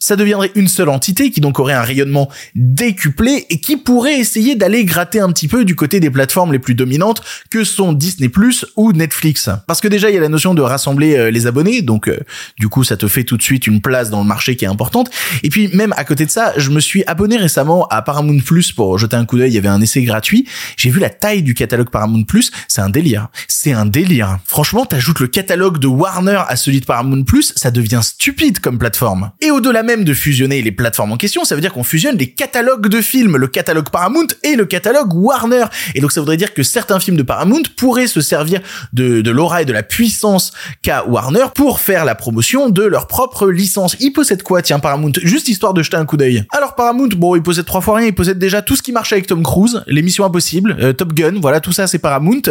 Ça 0.00 0.16
deviendrait 0.16 0.52
une 0.54 0.68
seule 0.68 0.88
entité 0.88 1.30
qui 1.30 1.40
donc 1.40 1.58
aurait 1.58 1.74
un 1.74 1.82
rayonnement 1.82 2.30
décuplé 2.54 3.46
et 3.50 3.60
qui 3.60 3.76
pourrait 3.76 4.18
essayer 4.18 4.54
d'aller 4.54 4.84
gratter 4.84 5.20
un 5.20 5.30
petit 5.32 5.48
peu 5.48 5.64
du 5.64 5.74
côté 5.74 6.00
des 6.00 6.10
plateformes 6.10 6.52
les 6.52 6.58
plus 6.58 6.74
dominantes 6.74 7.22
que 7.50 7.64
sont 7.64 7.92
Disney 7.92 8.28
Plus 8.28 8.66
ou 8.76 8.92
Netflix. 8.92 9.48
Parce 9.66 9.80
que 9.80 9.88
déjà 9.88 10.10
il 10.10 10.14
y 10.14 10.18
a 10.18 10.20
la 10.20 10.28
notion 10.28 10.54
de 10.54 10.62
rassembler 10.62 11.16
euh, 11.16 11.30
les 11.30 11.46
abonnés, 11.46 11.82
donc 11.82 12.08
euh, 12.08 12.18
du 12.58 12.68
coup 12.68 12.84
ça 12.84 12.96
te 12.96 13.08
fait 13.08 13.24
tout 13.24 13.36
de 13.36 13.42
suite 13.42 13.66
une 13.66 13.80
place 13.80 14.10
dans 14.10 14.20
le 14.20 14.26
marché 14.26 14.56
qui 14.56 14.64
est 14.64 14.68
importante. 14.68 15.10
Et 15.42 15.50
puis 15.50 15.68
même 15.74 15.94
à 15.96 16.04
côté 16.04 16.26
de 16.26 16.30
ça, 16.30 16.52
je 16.56 16.70
me 16.70 16.80
suis 16.80 17.04
abonné 17.06 17.36
récemment 17.36 17.86
à 17.88 18.02
Paramount 18.02 18.40
Plus 18.40 18.72
pour 18.72 18.98
jeter 18.98 19.16
un 19.16 19.24
coup 19.24 19.38
d'œil. 19.38 19.50
Il 19.50 19.54
y 19.54 19.58
avait 19.58 19.68
un 19.68 19.80
essai 19.80 20.02
gratuit. 20.02 20.46
J'ai 20.76 20.90
vu 20.90 21.00
la 21.00 21.10
taille 21.10 21.42
du 21.42 21.54
catalogue 21.54 21.90
Paramount 21.90 22.24
Plus, 22.24 22.50
c'est 22.68 22.80
un 22.80 22.90
délire. 22.90 23.28
C'est 23.48 23.72
un 23.72 23.86
délire. 23.86 24.38
Franchement, 24.46 24.86
t'ajoutes 24.86 25.20
le 25.20 25.26
catalogue 25.26 25.78
de 25.78 25.86
Warner 25.86 26.42
à 26.46 26.56
celui 26.56 26.80
de 26.80 26.86
Paramount 26.86 27.24
Plus, 27.24 27.52
ça 27.56 27.70
devient 27.70 28.00
stupide 28.02 28.60
comme 28.60 28.78
plateforme. 28.78 29.30
Et 29.40 29.50
au-delà 29.50 29.73
même 29.82 30.04
de 30.04 30.14
fusionner 30.14 30.62
les 30.62 30.72
plateformes 30.72 31.12
en 31.12 31.16
question, 31.16 31.44
ça 31.44 31.54
veut 31.54 31.60
dire 31.60 31.72
qu'on 31.72 31.84
fusionne 31.84 32.16
les 32.16 32.30
catalogues 32.30 32.88
de 32.88 33.00
films, 33.00 33.36
le 33.36 33.48
catalogue 33.48 33.88
Paramount 33.90 34.26
et 34.42 34.56
le 34.56 34.66
catalogue 34.66 35.12
Warner. 35.14 35.64
Et 35.94 36.00
donc 36.00 36.12
ça 36.12 36.20
voudrait 36.20 36.36
dire 36.36 36.54
que 36.54 36.62
certains 36.62 37.00
films 37.00 37.16
de 37.16 37.22
Paramount 37.22 37.62
pourraient 37.76 38.06
se 38.06 38.20
servir 38.20 38.60
de, 38.92 39.30
l'aura 39.30 39.62
et 39.62 39.64
de 39.64 39.72
la 39.72 39.82
puissance 39.82 40.52
qu'a 40.82 41.04
Warner 41.06 41.46
pour 41.54 41.80
faire 41.80 42.04
la 42.04 42.14
promotion 42.14 42.68
de 42.68 42.82
leur 42.82 43.06
propre 43.06 43.48
licence. 43.50 43.96
Ils 44.00 44.12
possèdent 44.12 44.42
quoi, 44.42 44.62
tiens, 44.62 44.78
Paramount? 44.78 45.12
Juste 45.22 45.48
histoire 45.48 45.74
de 45.74 45.82
jeter 45.82 45.96
un 45.96 46.04
coup 46.04 46.16
d'œil. 46.16 46.44
Alors 46.50 46.74
Paramount, 46.74 47.08
bon, 47.16 47.36
ils 47.36 47.42
possèdent 47.42 47.66
trois 47.66 47.80
fois 47.80 47.96
rien, 47.96 48.06
ils 48.08 48.14
possèdent 48.14 48.38
déjà 48.38 48.62
tout 48.62 48.76
ce 48.76 48.82
qui 48.82 48.92
marche 48.92 49.12
avec 49.12 49.26
Tom 49.26 49.42
Cruise, 49.42 49.82
l'émission 49.86 50.24
impossible, 50.24 50.76
euh, 50.80 50.92
Top 50.92 51.12
Gun, 51.12 51.34
voilà, 51.40 51.60
tout 51.60 51.72
ça 51.72 51.86
c'est 51.86 51.98
Paramount. 51.98 52.42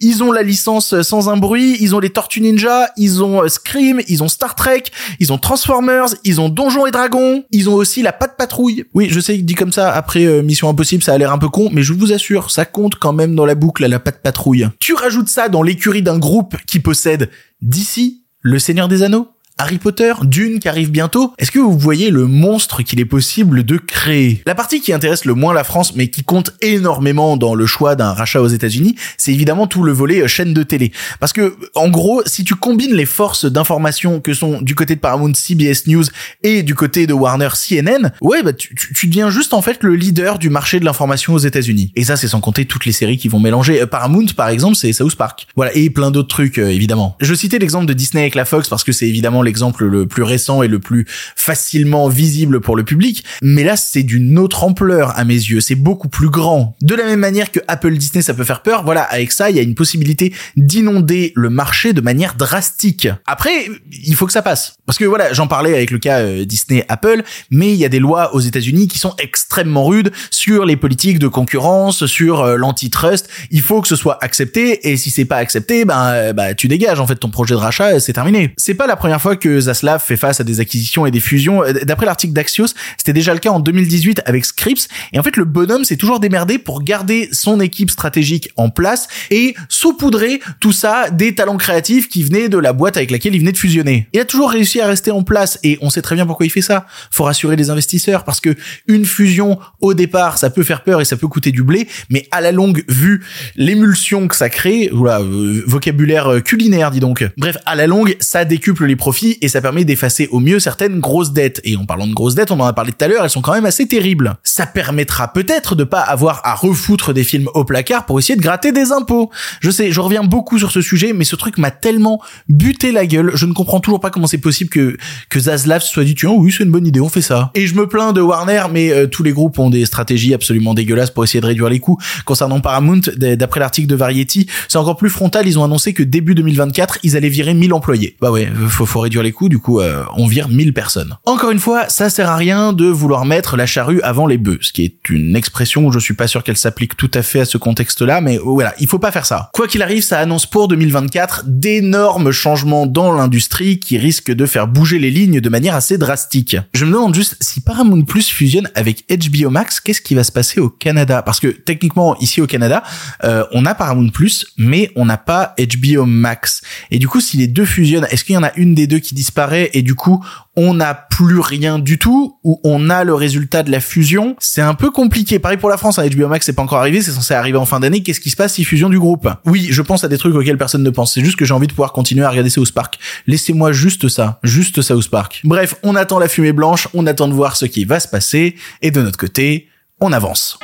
Ils 0.00 0.22
ont 0.22 0.32
la 0.32 0.42
licence 0.42 1.00
sans 1.02 1.28
un 1.28 1.36
bruit, 1.36 1.76
ils 1.80 1.94
ont 1.94 2.00
les 2.00 2.10
Tortues 2.10 2.40
Ninja, 2.40 2.90
ils 2.96 3.22
ont 3.22 3.42
euh, 3.42 3.48
Scream, 3.48 4.00
ils 4.08 4.22
ont 4.22 4.28
Star 4.28 4.54
Trek, 4.54 4.84
ils 5.18 5.32
ont 5.32 5.38
Transformers, 5.38 6.08
ils 6.24 6.40
ont 6.40 6.48
Donjons 6.70 6.86
et 6.86 6.92
Dragons, 6.92 7.42
ils 7.50 7.68
ont 7.68 7.74
aussi 7.74 8.00
la 8.00 8.12
patte 8.12 8.36
patrouille. 8.36 8.84
Oui, 8.94 9.08
je 9.10 9.18
sais 9.18 9.36
dit 9.38 9.54
comme 9.56 9.72
ça 9.72 9.92
après 9.92 10.24
euh, 10.24 10.40
Mission 10.40 10.68
Impossible, 10.68 11.02
ça 11.02 11.12
a 11.12 11.18
l'air 11.18 11.32
un 11.32 11.38
peu 11.38 11.48
con, 11.48 11.68
mais 11.72 11.82
je 11.82 11.92
vous 11.92 12.12
assure, 12.12 12.52
ça 12.52 12.64
compte 12.64 12.94
quand 12.94 13.12
même 13.12 13.34
dans 13.34 13.44
la 13.44 13.56
boucle 13.56 13.84
la 13.84 13.98
patte 13.98 14.22
patrouille. 14.22 14.68
Tu 14.78 14.94
rajoutes 14.94 15.28
ça 15.28 15.48
dans 15.48 15.64
l'écurie 15.64 16.02
d'un 16.02 16.20
groupe 16.20 16.56
qui 16.68 16.78
possède 16.78 17.28
d'ici 17.60 18.22
le 18.40 18.60
Seigneur 18.60 18.86
des 18.86 19.02
Anneaux, 19.02 19.26
Harry 19.60 19.76
Potter, 19.76 20.14
Dune 20.22 20.58
qui 20.58 20.70
arrive 20.70 20.90
bientôt. 20.90 21.34
Est-ce 21.36 21.50
que 21.50 21.58
vous 21.58 21.78
voyez 21.78 22.08
le 22.08 22.26
monstre 22.26 22.80
qu'il 22.80 22.98
est 22.98 23.04
possible 23.04 23.62
de 23.62 23.76
créer? 23.76 24.40
La 24.46 24.54
partie 24.54 24.80
qui 24.80 24.90
intéresse 24.90 25.26
le 25.26 25.34
moins 25.34 25.52
la 25.52 25.64
France, 25.64 25.94
mais 25.94 26.08
qui 26.08 26.24
compte 26.24 26.54
énormément 26.62 27.36
dans 27.36 27.54
le 27.54 27.66
choix 27.66 27.94
d'un 27.94 28.14
rachat 28.14 28.40
aux 28.40 28.48
États-Unis, 28.48 28.94
c'est 29.18 29.34
évidemment 29.34 29.66
tout 29.66 29.82
le 29.82 29.92
volet 29.92 30.22
euh, 30.22 30.28
chaîne 30.28 30.54
de 30.54 30.62
télé. 30.62 30.92
Parce 31.20 31.34
que, 31.34 31.58
en 31.74 31.90
gros, 31.90 32.22
si 32.24 32.42
tu 32.42 32.54
combines 32.54 32.94
les 32.94 33.04
forces 33.04 33.44
d'information 33.44 34.20
que 34.20 34.32
sont 34.32 34.62
du 34.62 34.74
côté 34.74 34.94
de 34.94 35.00
Paramount 35.00 35.34
CBS 35.34 35.86
News 35.88 36.04
et 36.42 36.62
du 36.62 36.74
côté 36.74 37.06
de 37.06 37.12
Warner 37.12 37.50
CNN, 37.52 38.12
ouais, 38.22 38.42
bah 38.42 38.54
tu, 38.54 38.74
tu, 38.74 39.08
deviens 39.08 39.28
juste 39.28 39.52
en 39.52 39.60
fait 39.60 39.82
le 39.82 39.94
leader 39.94 40.38
du 40.38 40.48
marché 40.48 40.80
de 40.80 40.86
l'information 40.86 41.34
aux 41.34 41.38
États-Unis. 41.38 41.92
Et 41.96 42.04
ça, 42.04 42.16
c'est 42.16 42.28
sans 42.28 42.40
compter 42.40 42.64
toutes 42.64 42.86
les 42.86 42.92
séries 42.92 43.18
qui 43.18 43.28
vont 43.28 43.40
mélanger. 43.40 43.82
Euh, 43.82 43.86
Paramount, 43.86 44.24
par 44.34 44.48
exemple, 44.48 44.76
c'est 44.76 44.94
South 44.94 45.16
Park. 45.16 45.48
Voilà, 45.54 45.76
et 45.76 45.90
plein 45.90 46.10
d'autres 46.10 46.28
trucs, 46.28 46.56
euh, 46.56 46.70
évidemment. 46.70 47.18
Je 47.20 47.34
citais 47.34 47.58
l'exemple 47.58 47.84
de 47.84 47.92
Disney 47.92 48.22
avec 48.22 48.34
la 48.34 48.46
Fox 48.46 48.70
parce 48.70 48.84
que 48.84 48.92
c'est 48.92 49.06
évidemment 49.06 49.42
l'exemple 49.50 49.84
le 49.84 50.06
plus 50.06 50.22
récent 50.22 50.62
et 50.62 50.68
le 50.68 50.78
plus 50.78 51.06
facilement 51.34 52.08
visible 52.08 52.60
pour 52.60 52.76
le 52.76 52.84
public. 52.84 53.24
Mais 53.42 53.64
là, 53.64 53.76
c'est 53.76 54.04
d'une 54.04 54.38
autre 54.38 54.62
ampleur 54.62 55.18
à 55.18 55.24
mes 55.24 55.34
yeux. 55.34 55.60
C'est 55.60 55.74
beaucoup 55.74 56.08
plus 56.08 56.30
grand. 56.30 56.76
De 56.80 56.94
la 56.94 57.04
même 57.04 57.18
manière 57.18 57.50
que 57.50 57.58
Apple 57.66 57.96
Disney, 57.96 58.22
ça 58.22 58.32
peut 58.32 58.44
faire 58.44 58.62
peur. 58.62 58.84
Voilà, 58.84 59.02
avec 59.02 59.32
ça, 59.32 59.50
il 59.50 59.56
y 59.56 59.58
a 59.58 59.62
une 59.62 59.74
possibilité 59.74 60.32
d'inonder 60.56 61.32
le 61.34 61.50
marché 61.50 61.92
de 61.92 62.00
manière 62.00 62.34
drastique. 62.34 63.08
Après, 63.26 63.68
il 64.04 64.14
faut 64.14 64.26
que 64.26 64.32
ça 64.32 64.42
passe. 64.42 64.74
Parce 64.86 64.98
que 64.98 65.04
voilà, 65.04 65.32
j'en 65.32 65.48
parlais 65.48 65.74
avec 65.74 65.90
le 65.90 65.98
cas 65.98 66.20
euh, 66.20 66.44
Disney 66.44 66.84
Apple, 66.88 67.22
mais 67.50 67.72
il 67.72 67.76
y 67.76 67.84
a 67.84 67.88
des 67.88 67.98
lois 67.98 68.34
aux 68.34 68.40
États-Unis 68.40 68.88
qui 68.88 68.98
sont 68.98 69.14
extrêmement 69.18 69.84
rudes 69.84 70.12
sur 70.30 70.64
les 70.64 70.76
politiques 70.76 71.18
de 71.18 71.28
concurrence, 71.28 72.06
sur 72.06 72.40
euh, 72.40 72.56
l'antitrust. 72.56 73.28
Il 73.50 73.62
faut 73.62 73.80
que 73.80 73.88
ce 73.88 73.96
soit 73.96 74.18
accepté 74.22 74.90
et 74.90 74.96
si 74.96 75.10
c'est 75.10 75.24
pas 75.24 75.36
accepté, 75.36 75.84
ben 75.84 76.06
euh, 76.12 76.32
bah 76.32 76.54
tu 76.54 76.68
dégages 76.68 77.00
en 77.00 77.06
fait 77.06 77.16
ton 77.16 77.30
projet 77.30 77.54
de 77.54 77.60
rachat, 77.60 78.00
c'est 78.00 78.12
terminé. 78.12 78.52
C'est 78.56 78.74
pas 78.74 78.86
la 78.86 78.96
première 78.96 79.20
fois 79.20 79.36
que 79.40 79.60
Zaslav 79.60 80.00
fait 80.02 80.16
face 80.16 80.40
à 80.40 80.44
des 80.44 80.60
acquisitions 80.60 81.06
et 81.06 81.10
des 81.10 81.20
fusions. 81.20 81.62
Euh, 81.64 81.72
D'après 81.82 82.06
l'article 82.06 82.32
d'Axios, 82.32 82.74
c'était 82.96 83.12
déjà 83.12 83.32
le 83.32 83.40
cas 83.40 83.50
en 83.50 83.60
2018 83.60 84.22
avec 84.26 84.44
Scripps 84.44 84.88
et 85.12 85.18
en 85.18 85.22
fait 85.22 85.36
le 85.36 85.44
bonhomme 85.44 85.84
s'est 85.84 85.96
toujours 85.96 86.20
démerdé 86.20 86.58
pour 86.58 86.82
garder 86.82 87.28
son 87.32 87.60
équipe 87.60 87.90
stratégique 87.90 88.50
en 88.56 88.70
place 88.70 89.08
et 89.30 89.54
saupoudrer 89.68 90.40
tout 90.60 90.72
ça 90.72 91.10
des 91.10 91.34
talents 91.34 91.56
créatifs 91.56 92.08
qui 92.08 92.22
venaient 92.22 92.48
de 92.48 92.58
la 92.58 92.72
boîte 92.72 92.96
avec 92.96 93.10
laquelle 93.10 93.34
il 93.34 93.40
venait 93.40 93.52
de 93.52 93.58
fusionner. 93.58 94.08
Il 94.12 94.20
a 94.20 94.24
toujours 94.24 94.50
réussi 94.50 94.80
à 94.80 94.86
rester 94.86 95.10
en 95.10 95.22
place 95.22 95.58
et 95.62 95.78
on 95.80 95.90
sait 95.90 96.02
très 96.02 96.14
bien 96.14 96.26
pourquoi 96.26 96.46
il 96.46 96.50
fait 96.50 96.62
ça. 96.62 96.86
Faut 97.10 97.24
rassurer 97.24 97.56
les 97.56 97.70
investisseurs 97.70 98.24
parce 98.24 98.40
que 98.40 98.54
une 98.86 99.04
fusion 99.04 99.58
au 99.80 99.94
départ, 99.94 100.38
ça 100.38 100.50
peut 100.50 100.62
faire 100.62 100.82
peur 100.82 101.00
et 101.00 101.04
ça 101.04 101.16
peut 101.16 101.28
coûter 101.28 101.52
du 101.52 101.62
blé, 101.62 101.88
mais 102.10 102.28
à 102.30 102.40
la 102.40 102.52
longue, 102.52 102.84
vu 102.88 103.24
l'émulsion 103.56 104.28
que 104.28 104.36
ça 104.36 104.48
crée, 104.48 104.90
voilà, 104.92 105.20
euh, 105.20 105.62
vocabulaire 105.66 106.28
euh, 106.28 106.40
culinaire, 106.40 106.90
dis 106.90 107.00
donc. 107.00 107.24
Bref, 107.36 107.56
à 107.66 107.74
la 107.74 107.86
longue, 107.86 108.16
ça 108.20 108.44
décuple 108.44 108.86
les 108.86 108.96
profits 108.96 109.29
et 109.40 109.48
ça 109.48 109.60
permet 109.60 109.84
d'effacer 109.84 110.28
au 110.30 110.40
mieux 110.40 110.60
certaines 110.60 111.00
grosses 111.00 111.32
dettes. 111.32 111.60
Et 111.64 111.76
en 111.76 111.84
parlant 111.84 112.06
de 112.06 112.14
grosses 112.14 112.34
dettes, 112.34 112.50
on 112.50 112.60
en 112.60 112.64
a 112.64 112.72
parlé 112.72 112.92
tout 112.92 113.04
à 113.04 113.08
l'heure, 113.08 113.24
elles 113.24 113.30
sont 113.30 113.42
quand 113.42 113.52
même 113.52 113.66
assez 113.66 113.86
terribles. 113.86 114.36
Ça 114.44 114.66
permettra 114.66 115.32
peut-être 115.32 115.74
de 115.74 115.84
pas 115.84 116.00
avoir 116.00 116.40
à 116.44 116.54
refoutre 116.54 117.12
des 117.12 117.24
films 117.24 117.48
au 117.54 117.64
placard 117.64 118.06
pour 118.06 118.18
essayer 118.18 118.36
de 118.36 118.42
gratter 118.42 118.72
des 118.72 118.92
impôts. 118.92 119.30
Je 119.60 119.70
sais, 119.70 119.92
je 119.92 120.00
reviens 120.00 120.24
beaucoup 120.24 120.58
sur 120.58 120.70
ce 120.70 120.80
sujet, 120.80 121.12
mais 121.12 121.24
ce 121.24 121.36
truc 121.36 121.58
m'a 121.58 121.70
tellement 121.70 122.20
buté 122.48 122.92
la 122.92 123.06
gueule, 123.06 123.32
je 123.34 123.46
ne 123.46 123.52
comprends 123.52 123.80
toujours 123.80 124.00
pas 124.00 124.10
comment 124.10 124.26
c'est 124.26 124.38
possible 124.38 124.70
que 124.70 124.96
que 125.28 125.40
Zaslav 125.40 125.82
soit 125.82 126.04
dit 126.04 126.14
tiens 126.14 126.30
oui 126.30 126.52
c'est 126.56 126.64
une 126.64 126.70
bonne 126.70 126.86
idée, 126.86 127.00
on 127.00 127.08
fait 127.08 127.22
ça. 127.22 127.50
Et 127.54 127.66
je 127.66 127.74
me 127.74 127.86
plains 127.86 128.12
de 128.12 128.20
Warner, 128.20 128.64
mais 128.72 128.90
euh, 128.90 129.06
tous 129.06 129.22
les 129.22 129.32
groupes 129.32 129.58
ont 129.58 129.70
des 129.70 129.84
stratégies 129.86 130.34
absolument 130.34 130.74
dégueulasses 130.74 131.10
pour 131.10 131.24
essayer 131.24 131.40
de 131.40 131.46
réduire 131.46 131.68
les 131.68 131.80
coûts. 131.80 131.98
Concernant 132.24 132.60
Paramount, 132.60 133.00
d'après 133.16 133.60
l'article 133.60 133.88
de 133.88 133.94
Variety, 133.94 134.46
c'est 134.68 134.78
encore 134.78 134.96
plus 134.96 135.10
frontal. 135.10 135.46
Ils 135.46 135.58
ont 135.58 135.64
annoncé 135.64 135.92
que 135.92 136.02
début 136.02 136.34
2024, 136.34 136.98
ils 137.02 137.16
allaient 137.16 137.28
virer 137.28 137.54
1000 137.54 137.72
employés. 137.72 138.16
Bah 138.20 138.30
ouais, 138.30 138.48
faut, 138.68 138.86
faut 138.86 139.00
réduire 139.10 139.22
les 139.24 139.32
coûts. 139.32 139.48
Du 139.48 139.58
coup, 139.58 139.80
euh, 139.80 140.04
on 140.16 140.28
vire 140.28 140.48
1000 140.48 140.72
personnes. 140.72 141.16
Encore 141.24 141.50
une 141.50 141.58
fois, 141.58 141.88
ça 141.88 142.08
sert 142.10 142.30
à 142.30 142.36
rien 142.36 142.72
de 142.72 142.86
vouloir 142.86 143.24
mettre 143.24 143.56
la 143.56 143.66
charrue 143.66 144.00
avant 144.02 144.28
les 144.28 144.38
bœufs, 144.38 144.58
ce 144.60 144.72
qui 144.72 144.84
est 144.84 145.08
une 145.08 145.34
expression 145.34 145.84
où 145.84 145.90
je 145.90 145.98
suis 145.98 146.14
pas 146.14 146.28
sûr 146.28 146.44
qu'elle 146.44 146.56
s'applique 146.56 146.96
tout 146.96 147.10
à 147.14 147.22
fait 147.22 147.40
à 147.40 147.44
ce 147.44 147.58
contexte-là, 147.58 148.20
mais 148.20 148.38
voilà, 148.38 148.72
il 148.78 148.86
faut 148.86 149.00
pas 149.00 149.10
faire 149.10 149.26
ça. 149.26 149.50
Quoi 149.52 149.66
qu'il 149.66 149.82
arrive, 149.82 150.04
ça 150.04 150.20
annonce 150.20 150.46
pour 150.46 150.68
2024 150.68 151.42
d'énormes 151.46 152.30
changements 152.30 152.86
dans 152.86 153.12
l'industrie 153.12 153.80
qui 153.80 153.98
risquent 153.98 154.30
de 154.30 154.46
faire 154.46 154.68
bouger 154.68 155.00
les 155.00 155.10
lignes 155.10 155.40
de 155.40 155.48
manière 155.48 155.74
assez 155.74 155.98
drastique. 155.98 156.56
Je 156.72 156.84
me 156.84 156.92
demande 156.92 157.14
juste 157.14 157.36
si 157.40 157.60
Paramount 157.60 158.02
Plus 158.02 158.28
fusionne 158.28 158.70
avec 158.76 159.04
HBO 159.10 159.50
Max, 159.50 159.80
qu'est-ce 159.80 160.00
qui 160.00 160.14
va 160.14 160.22
se 160.22 160.30
passer 160.30 160.60
au 160.60 160.68
Canada? 160.68 161.22
Parce 161.22 161.40
que 161.40 161.48
techniquement, 161.48 162.16
ici 162.18 162.40
au 162.40 162.46
Canada, 162.46 162.84
euh, 163.24 163.44
on 163.50 163.66
a 163.66 163.74
Paramount 163.74 164.10
Plus, 164.10 164.46
mais 164.56 164.92
on 164.94 165.04
n'a 165.04 165.16
pas 165.16 165.56
HBO 165.58 166.06
Max. 166.06 166.62
Et 166.92 167.00
du 167.00 167.08
coup, 167.08 167.20
si 167.20 167.36
les 167.36 167.48
deux 167.48 167.64
fusionnent, 167.64 168.06
est-ce 168.10 168.22
qu'il 168.22 168.36
y 168.36 168.38
en 168.38 168.44
a 168.44 168.52
une 168.54 168.74
des 168.74 168.86
deux 168.86 168.99
qui 169.00 169.14
disparaît 169.14 169.70
et 169.72 169.82
du 169.82 169.94
coup, 169.94 170.24
on 170.56 170.74
n'a 170.74 170.94
plus 170.94 171.38
rien 171.40 171.78
du 171.78 171.98
tout 171.98 172.38
ou 172.44 172.60
on 172.64 172.90
a 172.90 173.04
le 173.04 173.14
résultat 173.14 173.62
de 173.62 173.70
la 173.70 173.80
fusion 173.80 174.36
C'est 174.38 174.60
un 174.60 174.74
peu 174.74 174.90
compliqué. 174.90 175.38
Pareil 175.38 175.58
pour 175.58 175.70
la 175.70 175.76
France, 175.76 175.98
hein, 175.98 176.06
HBO 176.06 176.28
Max 176.28 176.46
c'est 176.46 176.52
pas 176.52 176.62
encore 176.62 176.78
arrivé, 176.78 177.02
c'est 177.02 177.12
censé 177.12 177.34
arriver 177.34 177.58
en 177.58 177.66
fin 177.66 177.80
d'année. 177.80 178.02
Qu'est-ce 178.02 178.20
qui 178.20 178.30
se 178.30 178.36
passe 178.36 178.54
si 178.54 178.64
fusion 178.64 178.88
du 178.88 178.98
groupe? 178.98 179.28
Oui, 179.46 179.68
je 179.70 179.82
pense 179.82 180.04
à 180.04 180.08
des 180.08 180.18
trucs 180.18 180.34
auxquels 180.34 180.58
personne 180.58 180.82
ne 180.82 180.90
pense. 180.90 181.14
C'est 181.14 181.24
juste 181.24 181.36
que 181.36 181.44
j'ai 181.44 181.54
envie 181.54 181.66
de 181.66 181.72
pouvoir 181.72 181.92
continuer 181.92 182.24
à 182.24 182.30
regarder 182.30 182.50
South 182.50 182.72
Park. 182.72 182.98
Laissez-moi 183.26 183.72
juste 183.72 184.08
ça, 184.08 184.38
juste 184.42 184.82
South 184.82 185.08
Park. 185.08 185.40
Bref, 185.44 185.76
on 185.82 185.96
attend 185.96 186.18
la 186.18 186.28
fumée 186.28 186.52
blanche, 186.52 186.88
on 186.94 187.06
attend 187.06 187.28
de 187.28 187.34
voir 187.34 187.56
ce 187.56 187.66
qui 187.66 187.84
va 187.84 188.00
se 188.00 188.08
passer 188.08 188.56
et 188.82 188.90
de 188.90 189.02
notre 189.02 189.18
côté, 189.18 189.68
on 190.00 190.12
avance. 190.12 190.58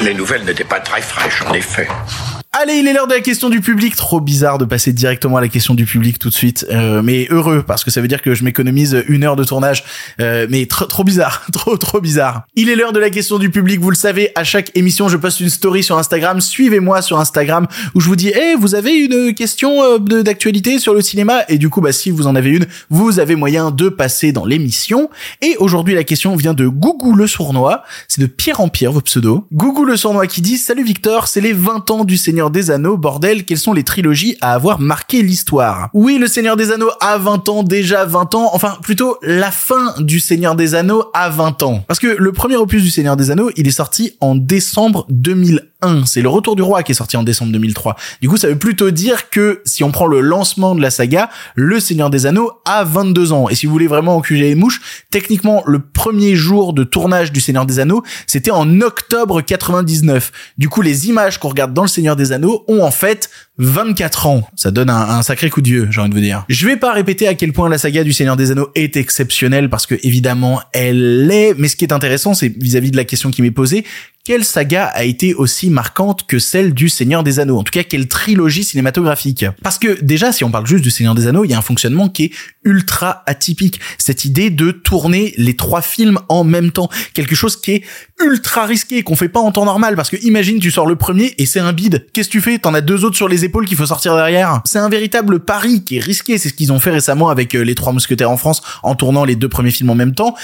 Les 0.00 0.14
nouvelles 0.14 0.44
n'étaient 0.44 0.64
pas 0.64 0.80
très 0.80 1.00
fraîches, 1.00 1.42
en 1.48 1.52
effet. 1.54 1.88
Allez, 2.56 2.74
il 2.74 2.86
est 2.86 2.92
l'heure 2.92 3.08
de 3.08 3.14
la 3.14 3.20
question 3.20 3.50
du 3.50 3.60
public. 3.60 3.96
Trop 3.96 4.20
bizarre 4.20 4.58
de 4.58 4.64
passer 4.64 4.92
directement 4.92 5.38
à 5.38 5.40
la 5.40 5.48
question 5.48 5.74
du 5.74 5.86
public 5.86 6.20
tout 6.20 6.28
de 6.28 6.34
suite, 6.34 6.64
Euh, 6.70 7.02
mais 7.02 7.26
heureux 7.30 7.64
parce 7.66 7.82
que 7.82 7.90
ça 7.90 8.00
veut 8.00 8.06
dire 8.06 8.22
que 8.22 8.32
je 8.32 8.44
m'économise 8.44 9.02
une 9.08 9.24
heure 9.24 9.34
de 9.34 9.42
tournage. 9.42 9.82
Euh, 10.20 10.46
mais 10.48 10.66
trop 10.66 10.84
trop 10.84 11.02
bizarre, 11.02 11.44
trop 11.52 11.76
trop 11.76 12.00
bizarre. 12.00 12.44
Il 12.54 12.68
est 12.68 12.76
l'heure 12.76 12.92
de 12.92 13.00
la 13.00 13.10
question 13.10 13.40
du 13.40 13.50
public. 13.50 13.80
Vous 13.80 13.90
le 13.90 13.96
savez, 13.96 14.30
à 14.36 14.44
chaque 14.44 14.70
émission, 14.76 15.08
je 15.08 15.16
poste 15.16 15.40
une 15.40 15.50
story 15.50 15.82
sur 15.82 15.98
Instagram. 15.98 16.40
Suivez-moi 16.40 17.02
sur 17.02 17.18
Instagram 17.18 17.66
où 17.96 18.00
je 18.00 18.06
vous 18.06 18.14
dis, 18.14 18.28
eh, 18.28 18.54
vous 18.54 18.76
avez 18.76 18.92
une 18.92 19.34
question 19.34 19.82
euh, 19.82 19.98
d'actualité 20.22 20.78
sur 20.78 20.94
le 20.94 21.00
cinéma? 21.00 21.42
Et 21.48 21.58
du 21.58 21.70
coup, 21.70 21.80
bah 21.80 21.90
si 21.92 22.12
vous 22.12 22.28
en 22.28 22.36
avez 22.36 22.50
une, 22.50 22.66
vous 22.88 23.18
avez 23.18 23.34
moyen 23.34 23.72
de 23.72 23.88
passer 23.88 24.30
dans 24.30 24.44
l'émission. 24.44 25.10
Et 25.42 25.56
aujourd'hui, 25.58 25.94
la 25.96 26.04
question 26.04 26.36
vient 26.36 26.54
de 26.54 26.68
Gougou 26.68 27.16
le 27.16 27.26
sournois. 27.26 27.82
C'est 28.06 28.20
de 28.20 28.26
Pierre 28.26 28.60
en 28.60 28.68
Pierre, 28.68 28.92
vos 28.92 29.00
pseudos. 29.00 29.44
Gougou 29.52 29.84
le 29.84 29.96
sournois 29.96 30.28
qui 30.28 30.40
dit 30.40 30.56
Salut 30.56 30.84
Victor, 30.84 31.26
c'est 31.26 31.40
les 31.40 31.52
20 31.52 31.90
ans 31.90 32.04
du 32.04 32.16
Seigneur 32.16 32.43
des 32.50 32.70
Anneaux, 32.70 32.96
bordel, 32.96 33.44
quelles 33.44 33.58
sont 33.58 33.72
les 33.72 33.82
trilogies 33.82 34.36
à 34.40 34.52
avoir 34.52 34.80
marqué 34.80 35.22
l'histoire? 35.22 35.90
Oui, 35.94 36.18
le 36.18 36.26
Seigneur 36.26 36.56
des 36.56 36.72
Anneaux 36.72 36.90
a 37.00 37.18
20 37.18 37.48
ans, 37.48 37.62
déjà 37.62 38.04
20 38.04 38.34
ans, 38.34 38.50
enfin 38.52 38.78
plutôt 38.82 39.18
la 39.22 39.50
fin 39.50 39.94
du 39.98 40.20
Seigneur 40.20 40.54
des 40.54 40.74
Anneaux 40.74 41.04
a 41.14 41.28
20 41.28 41.62
ans. 41.62 41.84
Parce 41.86 42.00
que 42.00 42.16
le 42.18 42.32
premier 42.32 42.56
opus 42.56 42.82
du 42.82 42.90
Seigneur 42.90 43.16
des 43.16 43.30
Anneaux, 43.30 43.50
il 43.56 43.66
est 43.66 43.72
sorti 43.72 44.16
en 44.20 44.34
décembre 44.34 45.06
2001. 45.10 45.60
C'est 46.06 46.22
le 46.22 46.28
Retour 46.28 46.56
du 46.56 46.62
Roi 46.62 46.82
qui 46.82 46.92
est 46.92 46.94
sorti 46.94 47.16
en 47.16 47.22
décembre 47.22 47.52
2003. 47.52 47.96
Du 48.20 48.28
coup, 48.28 48.36
ça 48.36 48.48
veut 48.48 48.58
plutôt 48.58 48.90
dire 48.90 49.30
que 49.30 49.62
si 49.64 49.84
on 49.84 49.90
prend 49.90 50.06
le 50.06 50.20
lancement 50.20 50.74
de 50.74 50.80
la 50.80 50.90
saga, 50.90 51.30
le 51.54 51.80
Seigneur 51.80 52.10
des 52.10 52.26
Anneaux 52.26 52.50
a 52.64 52.84
22 52.84 53.32
ans. 53.32 53.48
Et 53.48 53.54
si 53.54 53.66
vous 53.66 53.72
voulez 53.72 53.86
vraiment 53.86 54.16
enculer 54.16 54.48
les 54.48 54.54
mouches, 54.54 54.80
techniquement, 55.10 55.62
le 55.66 55.80
premier 55.80 56.34
jour 56.34 56.72
de 56.72 56.84
tournage 56.84 57.32
du 57.32 57.40
Seigneur 57.40 57.66
des 57.66 57.78
Anneaux, 57.78 58.02
c'était 58.26 58.50
en 58.50 58.80
octobre 58.80 59.40
99. 59.40 60.32
Du 60.58 60.68
coup, 60.68 60.82
les 60.82 61.08
images 61.08 61.38
qu'on 61.38 61.48
regarde 61.48 61.74
dans 61.74 61.82
le 61.82 61.88
Seigneur 61.88 62.16
des 62.16 62.32
Anneaux 62.32 62.64
ont 62.68 62.82
en 62.82 62.90
fait 62.90 63.30
24 63.58 64.26
ans. 64.26 64.48
Ça 64.56 64.70
donne 64.70 64.90
un, 64.90 65.08
un 65.10 65.22
sacré 65.22 65.48
coup 65.48 65.60
de 65.60 65.68
vieux, 65.68 65.88
j'ai 65.90 66.00
envie 66.00 66.10
de 66.10 66.14
vous 66.14 66.20
dire. 66.20 66.44
Je 66.48 66.66
vais 66.66 66.76
pas 66.76 66.92
répéter 66.92 67.28
à 67.28 67.34
quel 67.34 67.52
point 67.52 67.68
la 67.68 67.78
saga 67.78 68.02
du 68.02 68.12
Seigneur 68.12 68.36
des 68.36 68.50
Anneaux 68.50 68.70
est 68.74 68.96
exceptionnelle 68.96 69.70
parce 69.70 69.86
que 69.86 69.94
évidemment 70.02 70.60
elle 70.72 71.26
l'est, 71.26 71.54
mais 71.56 71.68
ce 71.68 71.76
qui 71.76 71.84
est 71.84 71.92
intéressant, 71.92 72.34
c'est 72.34 72.48
vis-à-vis 72.48 72.90
de 72.90 72.96
la 72.96 73.04
question 73.04 73.30
qui 73.30 73.42
m'est 73.42 73.50
posée, 73.50 73.84
quelle 74.24 74.44
saga 74.44 74.86
a 74.86 75.04
été 75.04 75.34
aussi 75.34 75.68
marquante 75.68 76.26
que 76.26 76.38
celle 76.38 76.72
du 76.72 76.88
Seigneur 76.88 77.22
des 77.22 77.40
Anneaux? 77.40 77.58
En 77.58 77.62
tout 77.62 77.70
cas, 77.70 77.82
quelle 77.82 78.08
trilogie 78.08 78.64
cinématographique? 78.64 79.44
Parce 79.62 79.78
que 79.78 80.00
déjà, 80.00 80.32
si 80.32 80.44
on 80.44 80.50
parle 80.50 80.66
juste 80.66 80.82
du 80.82 80.90
Seigneur 80.90 81.14
des 81.14 81.26
Anneaux, 81.26 81.44
il 81.44 81.50
y 81.50 81.54
a 81.54 81.58
un 81.58 81.62
fonctionnement 81.62 82.08
qui 82.08 82.24
est 82.24 82.30
ultra 82.64 83.22
atypique. 83.26 83.80
Cette 83.98 84.24
idée 84.24 84.48
de 84.48 84.70
tourner 84.70 85.34
les 85.36 85.56
trois 85.56 85.82
films 85.82 86.18
en 86.30 86.42
même 86.42 86.70
temps, 86.70 86.88
quelque 87.12 87.34
chose 87.34 87.60
qui 87.60 87.72
est 87.72 87.82
ultra 88.18 88.64
risqué, 88.64 89.02
qu'on 89.02 89.14
fait 89.14 89.28
pas 89.28 89.40
en 89.40 89.52
temps 89.52 89.66
normal. 89.66 89.94
Parce 89.94 90.08
que 90.08 90.16
imagine, 90.22 90.58
tu 90.58 90.70
sors 90.70 90.86
le 90.86 90.96
premier 90.96 91.34
et 91.36 91.44
c'est 91.44 91.60
un 91.60 91.74
bide. 91.74 92.06
Qu'est-ce 92.14 92.28
que 92.28 92.32
tu 92.32 92.40
fais? 92.40 92.58
T'en 92.58 92.72
as 92.72 92.80
deux 92.80 93.04
autres 93.04 93.16
sur 93.16 93.28
les 93.28 93.44
épaules 93.44 93.66
qu'il 93.66 93.76
faut 93.76 93.84
sortir 93.84 94.16
derrière. 94.16 94.62
C'est 94.64 94.78
un 94.78 94.88
véritable 94.88 95.40
pari 95.40 95.84
qui 95.84 95.98
est 95.98 96.00
risqué. 96.00 96.38
C'est 96.38 96.48
ce 96.48 96.54
qu'ils 96.54 96.72
ont 96.72 96.80
fait 96.80 96.92
récemment 96.92 97.28
avec 97.28 97.54
euh, 97.54 97.60
les 97.60 97.74
trois 97.74 97.92
mousquetaires 97.92 98.30
en 98.30 98.38
France 98.38 98.62
en 98.82 98.94
tournant 98.94 99.26
les 99.26 99.36
deux 99.36 99.50
premiers 99.50 99.70
films 99.70 99.90
en 99.90 99.94
même 99.94 100.14
temps. 100.14 100.34